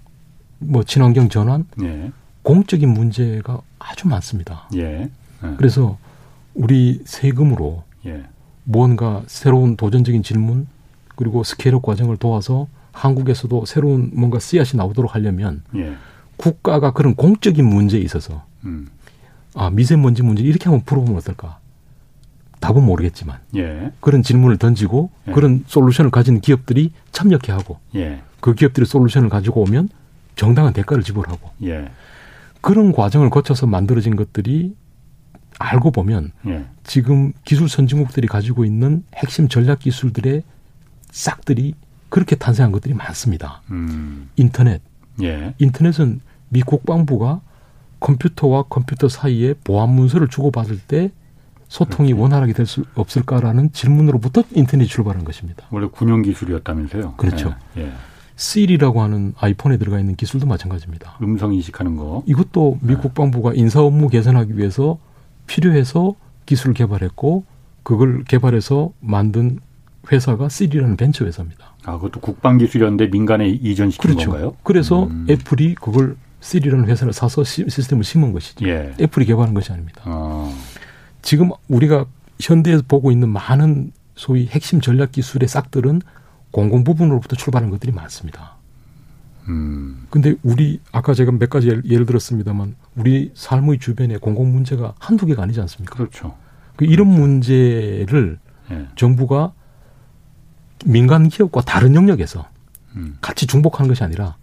[0.58, 2.10] 뭐 친환경 전환, 예.
[2.44, 4.68] 공적인 문제가 아주 많습니다.
[4.76, 5.10] 예.
[5.42, 5.54] 예.
[5.56, 5.98] 그래서
[6.54, 8.24] 우리 세금으로 예.
[8.62, 10.68] 무언가 새로운 도전적인 질문
[11.16, 15.96] 그리고 스케일업 과정을 도와서 한국에서도 새로운 뭔가 씨앗이 나오도록 하려면 예.
[16.36, 18.88] 국가가 그런 공적인 문제에 있어서 음.
[19.54, 21.58] 아 미세먼지 문제 이렇게 한번 풀어보면 어떨까?
[22.60, 23.90] 답은 모르겠지만 예.
[24.00, 25.32] 그런 질문을 던지고 예.
[25.32, 28.22] 그런 솔루션을 가진 기업들이 참여케 하고 예.
[28.40, 29.88] 그 기업들이 솔루션을 가지고 오면
[30.36, 31.90] 정당한 대가를 지불하고 예.
[32.64, 34.74] 그런 과정을 거쳐서 만들어진 것들이
[35.58, 36.64] 알고 보면 예.
[36.82, 40.42] 지금 기술 선진국들이 가지고 있는 핵심 전략 기술들의
[41.10, 41.74] 싹들이
[42.08, 43.60] 그렇게 탄생한 것들이 많습니다.
[43.70, 44.30] 음.
[44.36, 44.80] 인터넷.
[45.22, 45.54] 예.
[45.58, 47.42] 인터넷은 미 국방부가
[48.00, 51.12] 컴퓨터와 컴퓨터 사이에 보안 문서를 주고받을 때
[51.68, 52.22] 소통이 그렇지.
[52.22, 55.66] 원활하게 될 수 없을까라는 질문으로부터 인터넷이 출발한 것입니다.
[55.70, 57.14] 원래 군용 기술이었다면서요?
[57.18, 57.54] 그렇죠.
[57.76, 57.92] 예.
[58.34, 58.38] 예.
[58.38, 61.18] Siri라고 하는 아이폰에 들어가 있는 기술도 마찬가지입니다.
[61.22, 62.22] 음성 인식하는 거.
[62.26, 62.96] 이것도 미 예.
[62.96, 64.98] 국방부가 인사 업무 개선하기 위해서
[65.46, 66.14] 필요해서
[66.46, 67.44] 기술을 개발했고
[67.82, 69.60] 그걸 개발해서 만든
[70.10, 71.74] 회사가 Siri라는 벤처 회사입니다.
[71.84, 74.30] 아, 그것도 국방 기술이었는데 민간에 이전시킨 그렇죠.
[74.30, 74.56] 건가요?
[74.62, 75.26] 그래서 음.
[75.28, 78.66] 애플이 그걸 Siri라는 회사를 사서 시스템을 심은 것이죠.
[78.68, 78.92] 예.
[79.00, 80.02] 애플이 개발한 것이 아닙니다.
[80.04, 80.52] 아.
[81.22, 82.04] 지금 우리가
[82.40, 86.02] 현대에서 보고 있는 많은 소위 핵심 전략 기술의 싹들은
[86.54, 88.52] 공공 부분으로부터 출발한 것들이 많습니다.
[89.48, 90.06] 음.
[90.08, 95.26] 근데 우리 아까 제가 몇 가지 예를, 예를 들었습니다만 우리 삶의 주변에 공공 문제가 한두
[95.26, 95.96] 개가 아니지 않습니까?
[95.96, 96.36] 그렇죠.
[96.76, 97.20] 그 이런 그렇죠.
[97.20, 98.38] 문제를
[98.70, 98.86] 예.
[98.94, 99.52] 정부가
[100.84, 102.46] 민간 기업과 다른 영역에서
[102.94, 103.18] 음.
[103.20, 104.36] 같이 중복하는 것이 아니라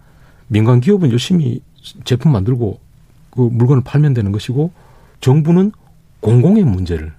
[0.49, 1.62] 민간 기업은 열심히
[2.03, 2.82] 제품 만들고
[3.30, 4.74] 그 물건을 팔면 되는 것이고
[5.22, 5.72] 정부는
[6.20, 7.14] 공공의 문제를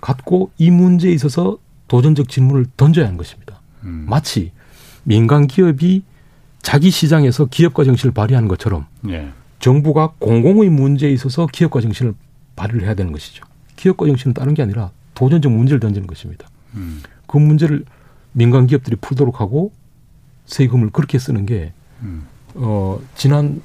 [0.00, 3.62] 갖고 이 문제에 있어서 도전적 질문을 던져야 하는 것입니다.
[3.84, 4.06] 음.
[4.08, 4.52] 마치
[5.02, 6.02] 민간 기업이
[6.62, 9.32] 자기 시장에서 기업가 정신을 발휘하는 것처럼 예.
[9.58, 12.14] 정부가 공공의 문제에 있어서 기업가 정신을
[12.56, 13.44] 발휘를 해야 되는 것이죠.
[13.76, 16.48] 기업가 정신은 다른 게 아니라 도전적 문제를 던지는 것입니다.
[16.74, 17.02] 음.
[17.26, 17.84] 그 문제를
[18.32, 19.72] 민간 기업들이 풀도록 하고
[20.46, 21.72] 세금을 그렇게 쓰는 게
[22.02, 22.26] 음.
[22.54, 23.62] 어, 지난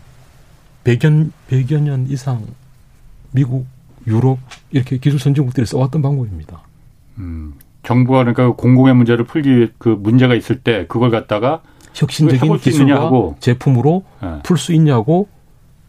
[0.83, 2.45] 100여, 100여 년 이상
[3.31, 3.65] 미국,
[4.07, 4.39] 유럽
[4.71, 6.61] 이렇게 기술 선진국들이 써왔던 방법입니다.
[7.17, 7.53] 음.
[7.83, 11.61] 정부가 그러니까 공공의 문제를 풀기 위해 그 문제가 있을 때 그걸 갖다가
[11.93, 14.39] 혁신적인 기술과 하고 제품으로 네.
[14.43, 15.27] 풀수 있냐고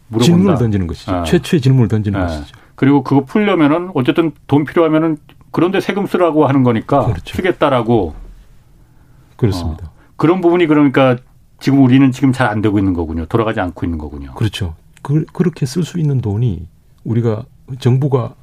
[0.07, 0.25] 물어본다.
[0.25, 1.11] 질문을 던지는 것이죠.
[1.11, 1.23] 네.
[1.23, 2.25] 최초의 질문을 던지는 네.
[2.25, 2.57] 것이죠.
[2.75, 5.17] 그리고 그거 풀려면은 어쨌든 돈 필요하면은
[5.51, 7.35] 그런데 세금 쓰라고 하는 거니까 그렇죠.
[7.35, 8.15] 쓰겠다라고
[9.35, 9.87] 그렇습니다.
[9.87, 9.91] 어.
[10.15, 11.17] 그런 부분이 그러니까
[11.59, 13.25] 지금 우리는 지금 잘 안 되고 있는 거군요.
[13.25, 14.33] 돌아가지 않고 있는 거군요.
[14.33, 14.75] 그렇죠.
[15.01, 16.67] 그, 그렇게 쓸 수 있는 돈이
[17.03, 17.43] 우리가
[17.79, 18.33] 정부가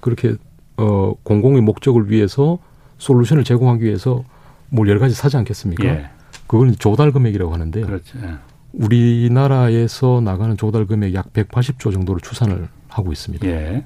[0.00, 0.34] 그렇게
[0.76, 2.58] 어 공공의 목적을 위해서
[2.98, 4.24] 솔루션을 제공하기 위해서
[4.68, 5.84] 뭘 여러 가지 사지 않겠습니까?
[5.84, 6.10] 예.
[6.46, 7.86] 그걸 조달 금액이라고 하는데요.
[7.86, 8.18] 그렇죠.
[8.22, 8.34] 예.
[8.72, 13.46] 우리나라에서 나가는 조달 금액 약 180조 정도를 추산을 하고 있습니다.
[13.46, 13.84] 예.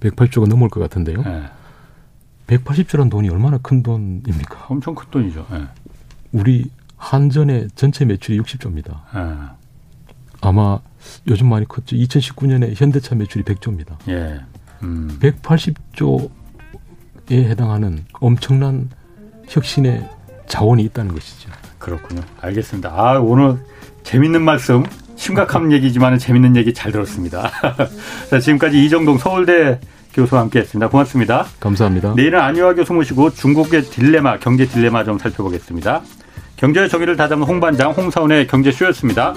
[0.00, 1.22] 180조가 넘을 것 같은데요.
[1.26, 1.44] 예.
[2.46, 4.66] 180조란 돈이 얼마나 큰 돈입니까?
[4.68, 5.46] 엄청 큰 돈이죠.
[5.52, 5.64] 예.
[6.32, 9.00] 우리 한전의 전체 매출이 60조입니다.
[9.14, 9.54] 예.
[10.40, 10.78] 아마
[11.26, 11.96] 요즘 많이 컸죠.
[11.96, 13.96] 2019년에 현대차 매출이 100조입니다.
[14.08, 14.40] 예.
[14.82, 15.16] 음.
[15.20, 16.30] 180조에
[17.30, 18.90] 해당하는 엄청난
[19.48, 20.08] 혁신의
[20.46, 21.50] 자원이 있다는 것이죠.
[21.78, 22.22] 그렇군요.
[22.40, 22.90] 알겠습니다.
[22.94, 23.58] 아, 오늘
[24.02, 24.84] 재밌는 말씀,
[25.16, 27.50] 심각한 얘기지만 재밌는 얘기 잘 들었습니다.
[28.30, 29.80] 자, 지금까지 이정동 서울대
[30.12, 30.88] 교수와 함께 했습니다.
[30.88, 31.46] 고맙습니다.
[31.60, 32.14] 감사합니다.
[32.14, 36.02] 내일은 안유아 교수 모시고 중국의 딜레마, 경제 딜레마 좀 살펴보겠습니다.
[36.56, 39.34] 경제의 정의를 다잡는 홍반장 홍사원의 경제쇼였습니다.